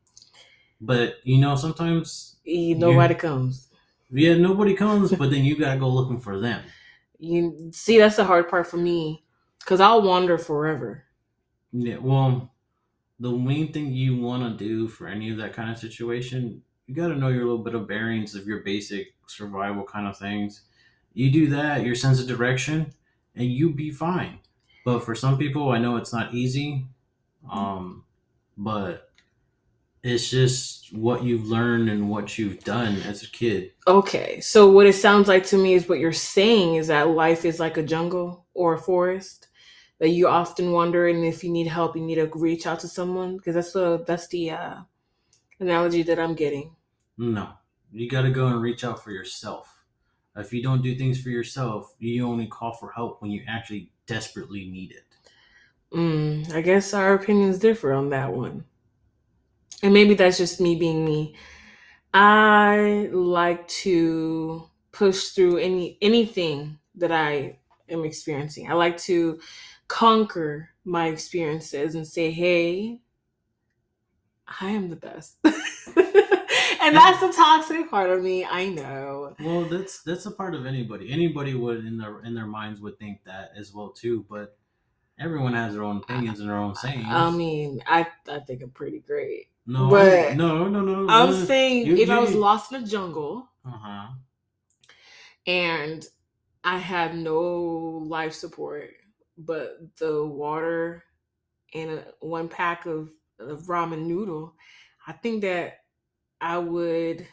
But 0.80 1.16
you 1.24 1.38
know, 1.38 1.56
sometimes 1.56 2.36
You, 2.44 2.76
nobody 2.76 3.14
comes. 3.14 3.68
yeah, 4.10 4.36
nobody 4.36 4.74
comes, 4.74 5.12
but 5.12 5.30
then 5.30 5.44
you 5.44 5.56
gotta 5.56 5.78
go 5.80 5.88
looking 5.88 6.20
for 6.20 6.38
them. 6.40 6.62
You 7.18 7.70
see, 7.72 7.98
that's 7.98 8.16
the 8.16 8.24
hard 8.26 8.50
part 8.50 8.66
for 8.66 8.76
me, 8.76 9.24
because 9.60 9.80
I'll 9.80 10.02
wander 10.02 10.36
forever. 10.38 11.04
Yeah, 11.72 11.96
well, 11.98 12.52
the 13.20 13.32
main 13.32 13.72
thing 13.72 13.92
you 13.92 14.20
want 14.20 14.42
to 14.44 14.64
do 14.64 14.88
for 14.88 15.08
any 15.08 15.30
of 15.30 15.38
that 15.38 15.54
kind 15.54 15.70
of 15.70 15.78
situation, 15.78 16.62
you 16.86 16.94
got 16.94 17.08
to 17.08 17.16
know 17.16 17.28
your 17.28 17.44
little 17.44 17.64
bit 17.64 17.74
of 17.74 17.88
bearings 17.88 18.34
of 18.34 18.46
your 18.46 18.60
basic 18.60 19.14
survival 19.26 19.84
kind 19.84 20.06
of 20.06 20.18
things. 20.18 20.62
You 21.14 21.30
do 21.30 21.48
that, 21.50 21.84
your 21.86 21.94
sense 21.94 22.20
of 22.20 22.28
direction, 22.28 22.92
and 23.34 23.46
you 23.50 23.72
be 23.72 23.90
fine. 23.90 24.40
But 24.84 25.04
for 25.04 25.14
some 25.14 25.38
people, 25.38 25.70
I 25.72 25.78
know 25.78 25.96
it's 25.96 26.12
not 26.12 26.34
easy, 26.34 26.86
um, 27.50 28.04
but 28.56 29.10
it's 30.02 30.30
just 30.30 30.92
what 30.92 31.24
you've 31.24 31.46
learned 31.46 31.88
and 31.88 32.08
what 32.08 32.38
you've 32.38 32.62
done 32.62 32.96
as 33.02 33.22
a 33.22 33.30
kid. 33.30 33.72
Okay, 33.88 34.40
so 34.40 34.70
what 34.70 34.86
it 34.86 34.94
sounds 34.94 35.26
like 35.26 35.44
to 35.46 35.58
me 35.58 35.74
is 35.74 35.88
what 35.88 35.98
you're 35.98 36.12
saying 36.12 36.76
is 36.76 36.86
that 36.86 37.08
life 37.08 37.44
is 37.44 37.58
like 37.58 37.76
a 37.76 37.82
jungle 37.82 38.46
or 38.54 38.74
a 38.74 38.78
forest 38.78 39.48
that 39.98 40.10
you 40.10 40.28
often 40.28 40.72
wonder, 40.72 41.08
and 41.08 41.24
if 41.24 41.42
you 41.42 41.50
need 41.50 41.66
help, 41.66 41.96
you 41.96 42.02
need 42.02 42.16
to 42.16 42.30
reach 42.34 42.66
out 42.66 42.80
to 42.80 42.88
someone 42.88 43.36
because 43.36 43.54
that's 43.54 43.72
the 43.72 44.04
that's 44.06 44.28
the 44.28 44.50
uh, 44.50 44.74
analogy 45.58 46.02
that 46.02 46.18
I'm 46.18 46.34
getting. 46.34 46.76
No, 47.18 47.48
you 47.92 48.08
got 48.08 48.22
to 48.22 48.30
go 48.30 48.46
and 48.48 48.60
reach 48.60 48.84
out 48.84 49.02
for 49.02 49.10
yourself. 49.10 49.72
If 50.36 50.52
you 50.52 50.62
don't 50.62 50.82
do 50.82 50.94
things 50.94 51.20
for 51.20 51.30
yourself, 51.30 51.94
you 51.98 52.26
only 52.28 52.46
call 52.46 52.74
for 52.74 52.92
help 52.92 53.22
when 53.22 53.30
you 53.30 53.42
actually 53.48 53.90
desperately 54.06 54.66
need 54.66 54.92
it. 54.92 55.05
Mm, 55.92 56.52
I 56.52 56.60
guess 56.60 56.92
our 56.94 57.14
opinions 57.14 57.58
differ 57.58 57.92
on 57.92 58.10
that 58.10 58.32
one, 58.32 58.64
and 59.82 59.94
maybe 59.94 60.14
that's 60.14 60.38
just 60.38 60.60
me 60.60 60.76
being 60.76 61.04
me. 61.04 61.36
I 62.12 63.08
like 63.12 63.68
to 63.68 64.68
push 64.92 65.28
through 65.28 65.58
any 65.58 65.98
anything 66.00 66.78
that 66.96 67.12
I 67.12 67.58
am 67.88 68.04
experiencing. 68.04 68.70
I 68.70 68.74
like 68.74 68.98
to 69.02 69.38
conquer 69.88 70.70
my 70.84 71.06
experiences 71.08 71.94
and 71.94 72.06
say, 72.06 72.30
"Hey, 72.30 73.00
I 74.60 74.70
am 74.70 74.88
the 74.88 74.96
best." 74.96 75.36
and 75.44 76.96
that's 76.96 77.20
the 77.20 77.32
toxic 77.34 77.90
part 77.90 78.10
of 78.10 78.22
me. 78.22 78.44
I 78.44 78.68
know. 78.68 79.34
Well, 79.40 79.64
that's 79.64 80.02
that's 80.02 80.26
a 80.26 80.30
part 80.30 80.54
of 80.54 80.66
anybody. 80.66 81.10
Anybody 81.10 81.54
would 81.54 81.84
in 81.84 81.98
their 81.98 82.20
in 82.20 82.34
their 82.34 82.46
minds 82.46 82.80
would 82.80 82.98
think 82.98 83.24
that 83.24 83.52
as 83.56 83.74
well 83.74 83.90
too. 83.90 84.24
But 84.28 84.56
everyone 85.18 85.54
has 85.54 85.74
their 85.74 85.82
own 85.84 85.98
opinions 85.98 86.40
and 86.40 86.48
their 86.48 86.56
own 86.56 86.74
sayings. 86.74 87.06
I 87.08 87.30
mean, 87.30 87.82
I 87.86 88.06
I 88.28 88.40
think 88.40 88.62
I'm 88.62 88.70
pretty 88.70 89.00
great. 89.00 89.48
no, 89.66 89.88
but- 89.90 90.36
no, 90.36 90.68
no, 90.68 90.80
no. 90.80 91.06
I'm 91.08 91.46
saying 91.46 91.86
you- 91.86 91.96
if 91.96 92.10
I 92.10 92.18
was 92.18 92.34
lost 92.34 92.72
in 92.72 92.82
a 92.82 92.86
jungle 92.86 93.48
Uh 93.64 93.70
huh. 93.70 94.06
and 95.46 96.06
I 96.64 96.78
had 96.78 97.16
no 97.16 97.40
life 98.06 98.32
support, 98.32 98.90
but 99.38 99.78
the 99.98 100.24
water 100.24 101.04
and 101.74 101.90
a, 101.90 102.04
one 102.20 102.48
pack 102.48 102.86
of, 102.86 103.10
of 103.38 103.62
ramen 103.64 104.06
noodle, 104.06 104.54
I 105.06 105.12
think 105.12 105.42
that 105.42 105.80
I 106.40 106.58
would 106.58 107.26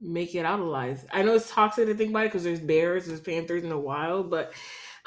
make 0.00 0.34
it 0.34 0.44
out 0.44 0.60
alive. 0.60 1.04
I 1.12 1.22
know 1.22 1.34
it's 1.34 1.50
toxic 1.50 1.86
to 1.86 1.94
think 1.94 2.10
about 2.10 2.24
it 2.24 2.28
because 2.28 2.44
there's 2.44 2.60
bears, 2.60 3.06
there's 3.06 3.20
panthers 3.20 3.62
in 3.64 3.68
the 3.68 3.78
wild, 3.78 4.30
but 4.30 4.52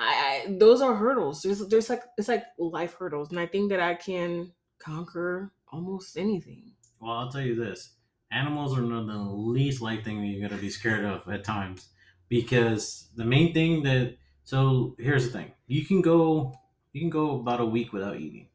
I, 0.01 0.45
I 0.47 0.55
those 0.57 0.81
are 0.81 0.95
hurdles. 0.95 1.43
There's 1.43 1.65
there's 1.67 1.89
like 1.89 2.03
it's 2.17 2.27
like 2.27 2.45
life 2.57 2.95
hurdles, 2.95 3.29
and 3.29 3.39
I 3.39 3.45
think 3.45 3.69
that 3.69 3.79
I 3.79 3.93
can 3.93 4.51
conquer 4.79 5.53
almost 5.71 6.17
anything. 6.17 6.71
Well, 6.99 7.11
I'll 7.11 7.31
tell 7.31 7.41
you 7.41 7.55
this: 7.55 7.93
animals 8.31 8.75
are 8.77 8.81
not 8.81 9.05
the 9.05 9.17
least 9.17 9.81
like 9.81 10.03
thing 10.03 10.21
that 10.21 10.27
you're 10.27 10.49
gonna 10.49 10.59
be 10.59 10.71
scared 10.71 11.05
of 11.05 11.27
at 11.29 11.43
times, 11.43 11.89
because 12.29 13.09
the 13.15 13.25
main 13.25 13.53
thing 13.53 13.83
that. 13.83 14.17
So 14.43 14.95
here's 14.97 15.25
the 15.27 15.37
thing: 15.37 15.51
you 15.67 15.85
can 15.85 16.01
go, 16.01 16.55
you 16.93 17.01
can 17.01 17.11
go 17.11 17.39
about 17.39 17.61
a 17.61 17.65
week 17.65 17.93
without 17.93 18.17
eating, 18.17 18.47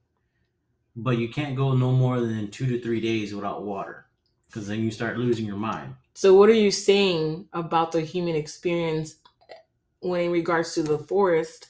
but 0.97 1.17
you 1.17 1.29
can't 1.29 1.57
go 1.57 1.75
no 1.75 1.93
more 1.93 2.21
than 2.21 2.51
two 2.51 2.67
to 2.67 2.81
three 2.81 3.01
days 3.01 3.33
without 3.33 3.63
water, 3.63 4.07
because 4.49 4.67
then 4.67 4.81
you 4.81 4.91
start 4.91 5.17
losing 5.17 5.47
your 5.47 5.57
mind. 5.57 5.95
So, 6.15 6.35
what 6.35 6.49
are 6.49 6.55
you 6.55 6.73
saying 6.73 7.49
about 7.53 7.93
the 7.93 8.01
human 8.01 8.35
experience 8.35 9.17
when 10.01 10.21
in 10.23 10.31
regards 10.31 10.75
to 10.75 10.83
the 10.83 10.99
forest 10.99 11.69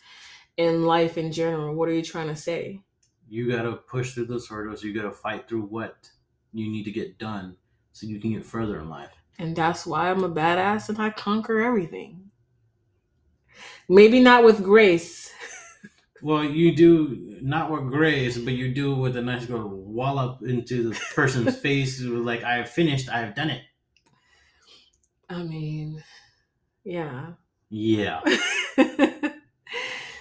and 0.58 0.86
life 0.86 1.18
in 1.18 1.32
general? 1.32 1.74
What 1.74 1.88
are 1.88 1.94
you 1.94 2.02
trying 2.02 2.28
to 2.28 2.36
say? 2.36 2.80
You 3.28 3.50
gotta 3.50 3.72
push 3.72 4.14
through 4.14 4.26
those 4.26 4.48
hurdles. 4.48 4.82
You 4.82 4.94
gotta 4.94 5.12
fight 5.12 5.48
through 5.48 5.62
what 5.62 6.08
you 6.52 6.70
need 6.70 6.84
to 6.84 6.92
get 6.92 7.18
done, 7.18 7.56
so 7.92 8.06
you 8.06 8.20
can 8.20 8.32
get 8.32 8.44
further 8.44 8.78
in 8.80 8.88
life. 8.88 9.12
And 9.38 9.54
that's 9.54 9.86
why 9.86 10.10
I'm 10.10 10.24
a 10.24 10.30
badass 10.30 10.88
and 10.88 10.98
I 10.98 11.10
conquer 11.10 11.60
everything. 11.60 12.30
Maybe 13.88 14.20
not 14.20 14.44
with 14.44 14.62
grace. 14.62 15.32
Well, 16.22 16.42
you 16.44 16.74
do 16.74 17.38
not 17.42 17.70
with 17.70 17.88
grace, 17.88 18.38
but 18.38 18.54
you 18.54 18.72
do 18.72 18.96
with 18.96 19.16
a 19.16 19.22
nice 19.22 19.48
little 19.50 19.68
wallop 19.68 20.42
into 20.42 20.88
the 20.88 21.00
person's 21.14 21.56
face, 21.60 22.00
like 22.00 22.42
I 22.42 22.56
have 22.56 22.70
finished, 22.70 23.10
I 23.10 23.18
have 23.18 23.34
done 23.34 23.50
it. 23.50 23.62
I 25.28 25.42
mean, 25.42 26.02
yeah. 26.84 27.32
Yeah. 27.70 28.20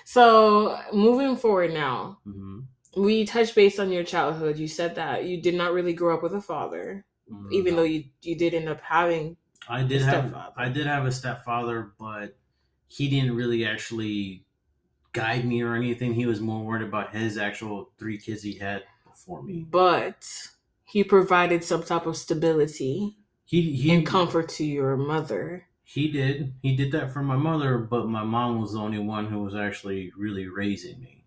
so, 0.05 0.79
moving 0.93 1.35
forward 1.35 1.73
now, 1.73 2.19
hmm 2.25 2.59
we 2.97 3.25
touched 3.25 3.55
base 3.55 3.77
on 3.77 3.91
your 3.91 4.05
childhood. 4.05 4.57
You 4.57 4.69
said 4.69 4.95
that 4.95 5.25
you 5.25 5.41
did 5.41 5.53
not 5.53 5.73
really 5.73 5.91
grow 5.91 6.15
up 6.15 6.23
with 6.23 6.33
a 6.33 6.39
father, 6.39 7.05
even 7.51 7.75
though 7.75 7.83
you, 7.83 8.05
you 8.21 8.37
did 8.37 8.53
end 8.53 8.69
up 8.69 8.79
having 8.79 9.35
I 9.67 9.83
did 9.83 10.01
a 10.01 10.05
have 10.05 10.29
stepfather. 10.29 10.53
I 10.55 10.69
did 10.69 10.87
have 10.87 11.05
a 11.05 11.11
stepfather, 11.11 11.91
but 11.99 12.37
he 12.87 13.09
didn't 13.09 13.35
really 13.35 13.65
actually 13.65 14.45
guide 15.11 15.45
me 15.45 15.61
or 15.61 15.75
anything. 15.75 16.13
He 16.13 16.25
was 16.25 16.39
more 16.39 16.63
worried 16.63 16.87
about 16.87 17.13
his 17.13 17.37
actual 17.37 17.89
three 17.99 18.17
kids 18.17 18.43
he 18.43 18.57
had 18.59 18.83
before 19.05 19.43
me. 19.43 19.65
but 19.69 20.47
he 20.85 21.03
provided 21.03 21.63
some 21.65 21.83
type 21.83 22.05
of 22.05 22.15
stability 22.15 23.17
He 23.43 23.75
he 23.75 23.91
and 23.93 24.05
comfort 24.05 24.47
to 24.49 24.65
your 24.65 24.95
mother. 24.95 25.67
He 25.87 26.11
did. 26.11 26.55
He 26.63 26.75
did 26.75 26.91
that 26.93 27.13
for 27.13 27.21
my 27.21 27.35
mother, 27.37 27.77
but 27.77 28.07
my 28.07 28.23
mom 28.23 28.59
was 28.59 28.73
the 28.73 28.79
only 28.79 28.97
one 28.97 29.27
who 29.27 29.43
was 29.43 29.55
actually 29.55 30.11
really 30.17 30.47
raising 30.47 30.99
me. 30.99 31.23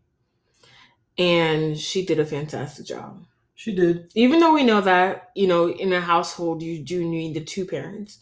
And 1.16 1.78
she 1.78 2.04
did 2.04 2.18
a 2.18 2.26
fantastic 2.26 2.84
job. 2.84 3.24
She 3.54 3.74
did. 3.74 4.10
Even 4.14 4.40
though 4.40 4.52
we 4.52 4.64
know 4.64 4.80
that, 4.80 5.30
you 5.36 5.46
know, 5.46 5.70
in 5.70 5.92
a 5.92 6.00
household, 6.00 6.60
you 6.60 6.80
do 6.80 7.04
need 7.04 7.34
the 7.34 7.44
two 7.44 7.64
parents. 7.66 8.18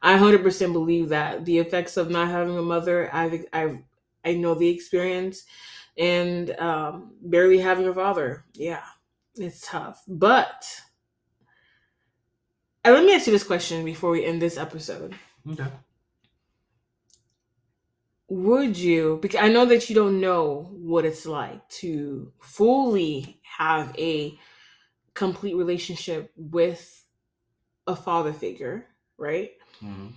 I 0.00 0.16
100% 0.16 0.72
believe 0.72 1.08
that 1.10 1.44
the 1.44 1.58
effects 1.58 1.96
of 1.96 2.08
not 2.08 2.28
having 2.28 2.56
a 2.56 2.62
mother, 2.62 3.12
I've, 3.12 3.44
I've, 3.52 3.78
I 4.24 4.34
know 4.34 4.54
the 4.54 4.68
experience, 4.68 5.44
and 5.98 6.50
um, 6.58 7.12
barely 7.20 7.58
having 7.58 7.88
a 7.88 7.94
father. 7.94 8.44
Yeah, 8.54 8.82
it's 9.34 9.68
tough. 9.68 10.02
But 10.06 10.64
uh, 12.84 12.92
let 12.92 13.04
me 13.04 13.14
ask 13.14 13.26
you 13.26 13.32
this 13.32 13.44
question 13.44 13.84
before 13.84 14.10
we 14.10 14.24
end 14.24 14.40
this 14.40 14.56
episode. 14.56 15.14
Okay. 15.48 15.64
would 18.28 18.76
you 18.76 19.18
because 19.22 19.40
i 19.40 19.48
know 19.48 19.64
that 19.66 19.88
you 19.88 19.94
don't 19.94 20.20
know 20.20 20.68
what 20.72 21.04
it's 21.04 21.26
like 21.26 21.66
to 21.68 22.32
fully 22.40 23.40
have 23.42 23.92
a 23.98 24.38
complete 25.14 25.54
relationship 25.56 26.30
with 26.36 27.04
a 27.88 27.96
father 27.96 28.32
figure 28.32 28.86
right 29.18 29.52
Mhm. 29.82 30.12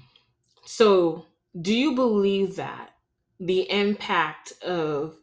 so 0.65 1.25
do 1.59 1.73
you 1.73 1.95
believe 1.95 2.55
that 2.57 2.91
the 3.39 3.69
impact 3.71 4.53
of 4.62 5.15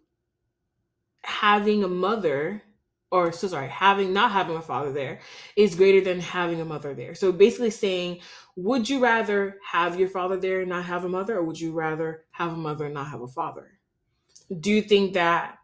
having 1.22 1.84
a 1.84 1.88
mother 1.88 2.62
or 3.10 3.32
so 3.32 3.48
sorry, 3.48 3.68
having 3.68 4.12
not 4.12 4.30
having 4.30 4.56
a 4.56 4.62
father 4.62 4.92
there 4.92 5.20
is 5.56 5.74
greater 5.74 6.00
than 6.00 6.20
having 6.20 6.60
a 6.60 6.64
mother 6.64 6.94
there. 6.94 7.14
So 7.14 7.32
basically 7.32 7.70
saying, 7.70 8.20
would 8.56 8.88
you 8.88 9.00
rather 9.00 9.56
have 9.68 9.98
your 9.98 10.08
father 10.08 10.36
there 10.36 10.60
and 10.60 10.68
not 10.68 10.84
have 10.84 11.04
a 11.04 11.08
mother, 11.08 11.36
or 11.36 11.44
would 11.44 11.60
you 11.60 11.72
rather 11.72 12.24
have 12.30 12.52
a 12.52 12.56
mother 12.56 12.86
and 12.86 12.94
not 12.94 13.08
have 13.08 13.22
a 13.22 13.28
father? 13.28 13.78
Do 14.60 14.70
you 14.70 14.82
think 14.82 15.14
that 15.14 15.58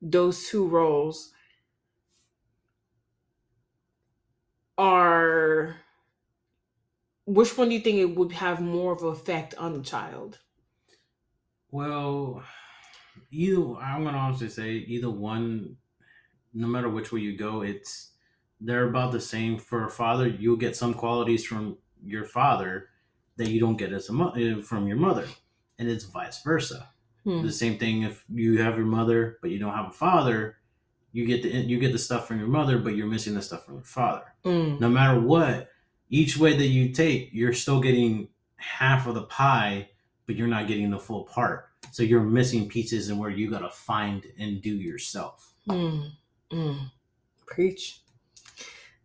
those 0.00 0.48
two 0.48 0.66
roles 0.66 1.32
are 4.76 5.76
which 7.26 7.58
one 7.58 7.68
do 7.68 7.74
you 7.74 7.80
think 7.80 7.98
it 7.98 8.16
would 8.16 8.32
have 8.32 8.60
more 8.60 8.92
of 8.92 9.02
an 9.02 9.08
effect 9.08 9.54
on 9.56 9.74
the 9.74 9.82
child? 9.82 10.38
Well, 11.70 12.42
either 13.30 13.74
I'm 13.74 14.04
gonna 14.04 14.16
honestly 14.16 14.48
say 14.48 14.70
either 14.70 15.10
one 15.10 15.76
no 16.54 16.66
matter 16.66 16.88
which 16.88 17.12
way 17.12 17.20
you 17.20 17.36
go, 17.36 17.62
it's 17.62 18.12
they're 18.60 18.88
about 18.88 19.12
the 19.12 19.20
same. 19.20 19.58
For 19.58 19.84
a 19.84 19.90
father, 19.90 20.26
you'll 20.26 20.56
get 20.56 20.76
some 20.76 20.94
qualities 20.94 21.44
from 21.44 21.78
your 22.04 22.24
father 22.24 22.88
that 23.36 23.48
you 23.48 23.60
don't 23.60 23.76
get 23.76 23.92
as 23.92 24.08
a 24.08 24.12
mo- 24.12 24.30
uh, 24.30 24.62
from 24.62 24.86
your 24.86 24.96
mother, 24.96 25.26
and 25.78 25.88
it's 25.88 26.04
vice 26.04 26.42
versa. 26.42 26.88
Hmm. 27.24 27.42
The 27.42 27.52
same 27.52 27.78
thing 27.78 28.02
if 28.02 28.24
you 28.32 28.62
have 28.62 28.76
your 28.76 28.86
mother 28.86 29.38
but 29.42 29.50
you 29.50 29.58
don't 29.58 29.74
have 29.74 29.88
a 29.88 29.92
father, 29.92 30.56
you 31.12 31.26
get 31.26 31.42
the 31.42 31.48
you 31.48 31.78
get 31.78 31.92
the 31.92 31.98
stuff 31.98 32.28
from 32.28 32.38
your 32.38 32.48
mother, 32.48 32.78
but 32.78 32.94
you're 32.96 33.06
missing 33.06 33.34
the 33.34 33.42
stuff 33.42 33.64
from 33.64 33.74
your 33.74 33.84
father. 33.84 34.34
Mm. 34.44 34.80
No 34.80 34.88
matter 34.88 35.20
what, 35.20 35.68
each 36.10 36.36
way 36.36 36.56
that 36.56 36.66
you 36.66 36.90
take, 36.92 37.30
you're 37.32 37.52
still 37.52 37.80
getting 37.80 38.28
half 38.56 39.06
of 39.06 39.14
the 39.14 39.22
pie, 39.22 39.88
but 40.26 40.36
you're 40.36 40.48
not 40.48 40.68
getting 40.68 40.90
the 40.90 40.98
full 40.98 41.24
part. 41.24 41.68
So 41.92 42.02
you're 42.02 42.22
missing 42.22 42.68
pieces 42.68 43.08
and 43.08 43.18
where 43.18 43.30
you 43.30 43.50
gotta 43.50 43.70
find 43.70 44.26
and 44.38 44.60
do 44.60 44.70
yourself. 44.70 45.54
Mm. 45.68 46.10
Mm. 46.52 46.90
Preach. 47.46 48.02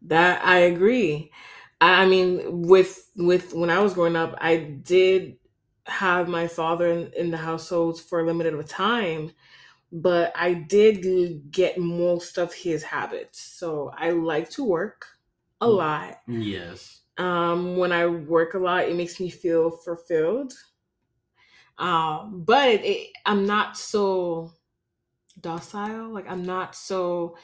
That 0.04 0.44
I 0.46 0.60
agree. 0.60 1.32
I 1.82 2.04
I 2.04 2.06
mean, 2.06 2.64
with 2.68 3.10
with 3.16 3.54
when 3.54 3.70
I 3.70 3.80
was 3.80 3.94
growing 3.94 4.16
up, 4.16 4.36
I 4.40 4.58
did 4.58 5.38
have 5.86 6.28
my 6.28 6.48
father 6.48 6.88
in, 6.92 7.12
in 7.14 7.32
the 7.32 7.38
household 7.38 8.00
for 8.02 8.20
a 8.20 8.26
limited 8.26 8.54
of 8.54 8.60
a 8.60 8.64
time, 8.64 9.32
but 9.92 10.34
I 10.36 10.54
did 10.56 11.52
get 11.52 11.78
most 11.80 12.38
of 12.40 12.54
his 12.54 12.84
habits. 12.84 13.42
So 13.42 13.92
I 13.98 14.12
like 14.12 14.50
to 14.52 14.64
work 14.66 15.08
a 15.62 15.68
Mm. 15.68 15.78
lot. 15.78 16.18
Yes. 16.28 17.02
Um, 17.18 17.78
when 17.78 17.92
I 17.92 18.08
work 18.08 18.54
a 18.56 18.60
lot, 18.60 18.86
it 18.90 18.96
makes 18.96 19.20
me 19.20 19.30
feel 19.30 19.72
fulfilled. 19.72 20.54
Um, 21.78 22.44
but 22.46 22.68
it, 22.70 22.82
it, 22.86 23.10
I'm 23.26 23.46
not 23.46 23.78
so 23.78 24.52
docile. 25.39 26.10
Like 26.10 26.30
I'm 26.30 26.43
not 26.46 26.76
so 26.76 27.38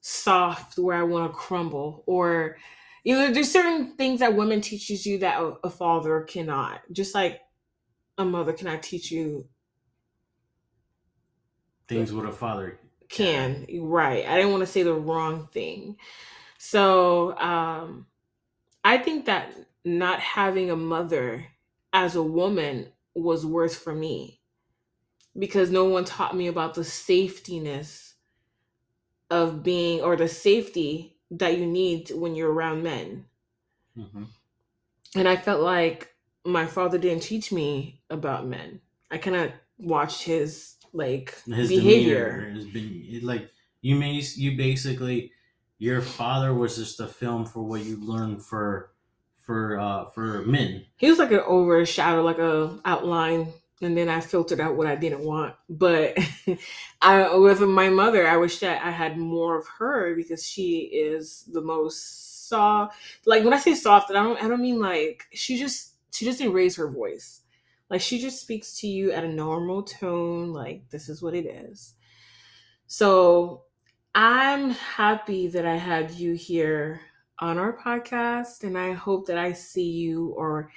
soft 0.00 0.78
where 0.78 0.96
I 0.96 1.02
want 1.04 1.32
to 1.32 1.36
crumble. 1.38 2.04
Or 2.06 2.58
you 3.04 3.16
know, 3.16 3.32
there's 3.32 3.50
certain 3.50 3.96
things 3.96 4.20
that 4.20 4.36
women 4.36 4.60
teaches 4.60 5.06
you 5.06 5.18
that 5.18 5.40
a, 5.40 5.56
a 5.64 5.70
father 5.70 6.22
cannot. 6.22 6.80
Just 6.92 7.14
like 7.14 7.40
a 8.18 8.24
mother 8.24 8.52
cannot 8.52 8.82
teach 8.82 9.10
you 9.10 9.48
Things 11.88 12.12
with 12.12 12.26
a 12.26 12.32
father. 12.32 12.78
can 13.08 13.66
right 13.82 14.26
i 14.26 14.36
didn't 14.36 14.52
want 14.52 14.62
to 14.62 14.66
say 14.66 14.82
the 14.82 14.94
wrong 14.94 15.48
thing 15.52 15.96
so 16.58 17.36
um 17.38 18.06
i 18.84 18.98
think 18.98 19.26
that 19.26 19.52
not 19.84 20.20
having 20.20 20.70
a 20.70 20.76
mother 20.76 21.46
as 21.92 22.16
a 22.16 22.22
woman 22.22 22.92
was 23.14 23.44
worse 23.44 23.76
for 23.76 23.94
me 23.94 24.41
because 25.38 25.70
no 25.70 25.84
one 25.84 26.04
taught 26.04 26.36
me 26.36 26.46
about 26.46 26.74
the 26.74 26.82
safetiness 26.82 28.14
of 29.30 29.62
being 29.62 30.00
or 30.02 30.16
the 30.16 30.28
safety 30.28 31.16
that 31.30 31.58
you 31.58 31.66
need 31.66 32.10
when 32.10 32.34
you're 32.34 32.52
around 32.52 32.82
men 32.82 33.24
Mhm. 33.96 34.26
and 35.14 35.28
i 35.28 35.36
felt 35.36 35.60
like 35.62 36.14
my 36.44 36.66
father 36.66 36.98
didn't 36.98 37.22
teach 37.22 37.50
me 37.52 38.00
about 38.10 38.46
men 38.46 38.80
i 39.10 39.16
kind 39.18 39.36
of 39.36 39.52
watched 39.78 40.22
his 40.22 40.76
like 40.92 41.34
His 41.46 41.68
behavior 41.70 42.50
has 42.54 42.66
been 42.66 43.04
it, 43.08 43.22
like 43.22 43.50
you 43.80 43.94
may 43.96 44.12
you 44.36 44.56
basically 44.56 45.32
your 45.78 46.02
father 46.02 46.52
was 46.54 46.76
just 46.76 47.00
a 47.00 47.06
film 47.08 47.46
for 47.46 47.62
what 47.62 47.82
you 47.84 47.96
learned 47.96 48.42
for 48.44 48.92
for 49.38 49.78
uh 49.80 50.04
for 50.10 50.42
men. 50.42 50.84
he 50.96 51.08
was 51.08 51.18
like 51.18 51.32
an 51.32 51.40
overshadow, 51.46 52.22
like 52.22 52.38
a 52.38 52.78
outline, 52.84 53.52
and 53.82 53.96
then 53.96 54.08
I 54.08 54.20
filtered 54.20 54.60
out 54.60 54.76
what 54.76 54.86
I 54.86 54.94
didn't 54.94 55.24
want. 55.24 55.54
But 55.68 56.16
I, 57.02 57.34
with 57.36 57.60
my 57.60 57.90
mother, 57.90 58.26
I 58.26 58.36
wish 58.36 58.60
that 58.60 58.84
I 58.84 58.90
had 58.90 59.18
more 59.18 59.58
of 59.58 59.66
her 59.78 60.14
because 60.14 60.46
she 60.46 60.82
is 60.92 61.44
the 61.52 61.60
most 61.60 62.48
soft. 62.48 62.96
Like 63.26 63.42
when 63.44 63.52
I 63.52 63.58
say 63.58 63.74
soft, 63.74 64.10
I 64.10 64.14
don't, 64.14 64.42
I 64.42 64.48
don't 64.48 64.62
mean 64.62 64.78
like 64.78 65.26
she 65.32 65.58
just 65.58 65.94
she 66.12 66.24
doesn't 66.24 66.52
raise 66.52 66.76
her 66.76 66.88
voice. 66.88 67.40
Like 67.90 68.00
she 68.00 68.20
just 68.20 68.40
speaks 68.40 68.78
to 68.80 68.86
you 68.86 69.12
at 69.12 69.24
a 69.24 69.28
normal 69.28 69.82
tone. 69.82 70.52
Like 70.52 70.88
this 70.90 71.08
is 71.08 71.20
what 71.20 71.34
it 71.34 71.46
is. 71.46 71.94
So 72.86 73.64
I'm 74.14 74.70
happy 74.70 75.48
that 75.48 75.66
I 75.66 75.76
had 75.76 76.12
you 76.12 76.34
here 76.34 77.00
on 77.38 77.58
our 77.58 77.76
podcast, 77.76 78.62
and 78.62 78.78
I 78.78 78.92
hope 78.92 79.26
that 79.26 79.38
I 79.38 79.52
see 79.52 79.90
you 79.90 80.28
or 80.36 80.70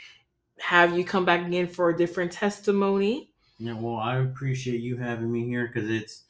have 0.60 0.98
you 0.98 1.06
come 1.06 1.26
back 1.26 1.46
again 1.46 1.68
for 1.68 1.90
a 1.90 1.98
different 1.98 2.32
testimony. 2.32 3.34
Yeah, 3.58 3.74
well, 3.74 3.98
I 3.98 4.16
appreciate 4.20 4.80
you 4.80 4.96
having 4.98 5.30
me 5.32 5.46
here 5.46 5.68
because 5.68 5.90
it's 5.90 6.24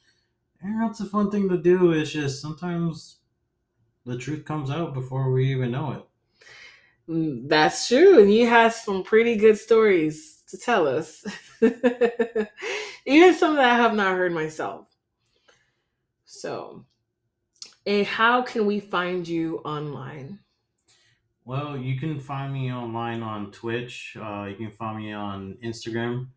it's 0.63 0.99
a 1.01 1.05
fun 1.05 1.31
thing 1.31 1.49
to 1.49 1.57
do. 1.57 1.91
It's 1.93 2.11
just 2.11 2.41
sometimes 2.41 3.19
the 4.05 4.17
truth 4.17 4.45
comes 4.45 4.71
out 4.71 4.93
before 4.93 5.31
we 5.31 5.51
even 5.51 5.71
know 5.71 5.91
it. 5.93 6.07
Mm, 7.07 7.47
That's 7.47 7.87
true, 7.87 8.19
and 8.21 8.33
you 8.33 8.47
have 8.47 8.73
some 8.73 9.03
pretty 9.03 9.35
good 9.35 9.57
stories 9.57 10.43
to 10.47 10.57
tell 10.57 10.87
us. 10.87 11.23
Even 11.61 13.33
some 13.35 13.55
that 13.55 13.65
I 13.71 13.75
have 13.77 13.93
not 13.93 14.15
heard 14.15 14.31
myself. 14.33 14.87
So, 16.25 16.85
and 17.87 18.05
how 18.05 18.41
can 18.43 18.65
we 18.67 18.79
find 18.79 19.27
you 19.27 19.57
online? 19.59 20.39
Well, 21.45 21.77
you 21.77 21.95
can 21.99 22.19
find 22.19 22.51
me 22.51 22.73
online 22.73 23.21
on 23.21 23.51
Twitch. 23.51 24.17
Uh, 24.19 24.47
you 24.49 24.55
can 24.55 24.71
find 24.71 24.97
me 24.97 25.13
on 25.13 25.57
Instagram 25.63 26.29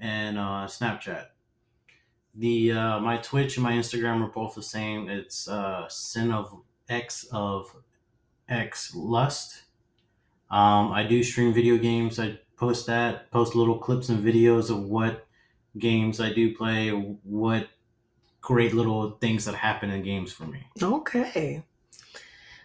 and 0.00 0.38
uh, 0.38 0.66
Snapchat. 0.66 1.26
The 2.34 2.72
uh, 2.72 3.00
my 3.00 3.18
Twitch 3.18 3.58
and 3.58 3.64
my 3.64 3.72
Instagram 3.72 4.24
are 4.24 4.30
both 4.30 4.54
the 4.54 4.62
same. 4.62 5.10
It's 5.10 5.48
uh, 5.48 5.86
sin 5.88 6.32
of 6.32 6.62
x 6.88 7.26
of 7.30 7.76
x 8.48 8.94
lust. 8.94 9.64
Um, 10.50 10.92
I 10.92 11.04
do 11.04 11.22
stream 11.22 11.52
video 11.52 11.76
games. 11.76 12.18
I 12.18 12.38
post 12.56 12.86
that, 12.86 13.30
post 13.30 13.54
little 13.54 13.78
clips 13.78 14.08
and 14.08 14.24
videos 14.24 14.70
of 14.70 14.82
what 14.84 15.26
games 15.76 16.20
I 16.20 16.32
do 16.32 16.56
play, 16.56 16.90
what 16.90 17.68
great 18.40 18.72
little 18.72 19.10
things 19.20 19.44
that 19.44 19.56
happen 19.56 19.90
in 19.90 20.02
games 20.02 20.32
for 20.32 20.46
me. 20.46 20.66
Okay. 20.82 21.62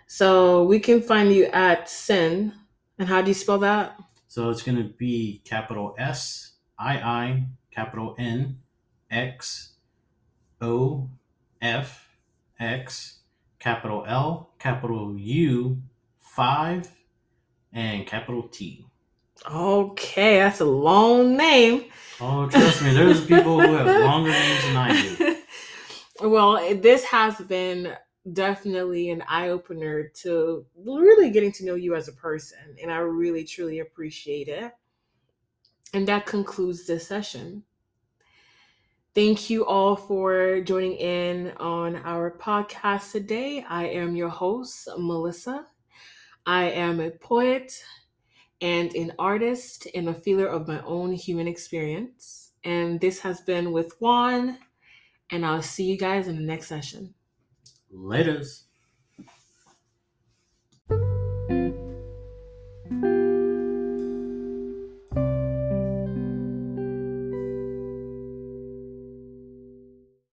So 0.08 0.64
we 0.64 0.80
can 0.80 1.02
find 1.02 1.34
you 1.34 1.46
at 1.46 1.90
Sin. 1.90 2.54
And 3.00 3.08
how 3.08 3.22
do 3.22 3.30
you 3.30 3.34
spell 3.34 3.58
that? 3.60 3.98
So 4.28 4.50
it's 4.50 4.64
going 4.64 4.78
to 4.78 4.90
be 4.98 5.42
capital 5.46 5.96
S 5.98 6.54
I 6.78 6.98
I 6.98 7.46
capital 7.72 8.16
N 8.18 8.60
X 9.10 9.74
O 10.62 11.10
F 11.62 12.08
X 12.60 13.20
capital 13.60 14.06
L 14.08 14.54
capital 14.60 15.16
U 15.18 15.82
5 16.20 16.92
and 17.74 18.08
capital 18.08 18.44
T. 18.44 18.86
Okay, 19.50 20.40
that's 20.40 20.62
a 20.62 20.66
long 20.66 21.36
name. 21.36 21.86
Oh, 22.20 22.48
trust 22.50 22.82
me, 22.82 22.94
there's 22.94 23.26
people 23.26 23.60
who 23.60 23.74
have 23.74 24.02
longer 24.02 24.32
names 24.32 24.64
than 24.64 24.78
I 24.78 25.16
do. 25.18 25.38
well, 26.30 26.76
this 26.76 27.04
has 27.06 27.36
been 27.42 27.96
definitely 28.32 29.10
an 29.10 29.24
eye 29.28 29.50
opener 29.50 30.08
to 30.22 30.66
really 30.78 31.30
getting 31.30 31.52
to 31.54 31.66
know 31.66 31.76
you 31.76 31.96
as 31.96 32.08
a 32.08 32.14
person, 32.14 32.78
and 32.82 32.92
I 32.92 32.98
really 32.98 33.44
truly 33.44 33.80
appreciate 33.80 34.48
it. 34.48 34.72
And 35.94 36.08
that 36.08 36.26
concludes 36.26 36.88
this 36.88 37.08
session. 37.08 37.64
Thank 39.14 39.50
you 39.50 39.66
all 39.66 39.96
for 39.96 40.62
joining 40.62 40.94
in 40.94 41.52
on 41.58 41.98
our 41.98 42.32
podcast 42.32 43.12
today. 43.12 43.64
I 43.70 43.86
am 43.86 44.16
your 44.16 44.30
host, 44.30 44.90
Melissa. 44.98 45.68
I 46.48 46.72
am 46.72 47.00
a 47.00 47.12
poet 47.12 47.84
and 48.62 48.92
an 48.96 49.14
artist 49.20 49.88
and 49.94 50.10
a 50.10 50.14
feeler 50.14 50.48
of 50.48 50.68
my 50.68 50.82
own 50.82 51.14
human 51.14 51.48
experience. 51.48 52.54
And 52.64 53.00
this 53.00 53.20
has 53.20 53.42
been 53.42 53.72
with 53.72 53.94
Juan, 54.00 54.58
and 55.30 55.46
I'll 55.46 55.62
see 55.62 55.84
you 55.84 55.98
guys 55.98 56.28
in 56.28 56.36
the 56.36 56.42
next 56.42 56.68
session. 56.68 57.14
Laters. 57.94 58.64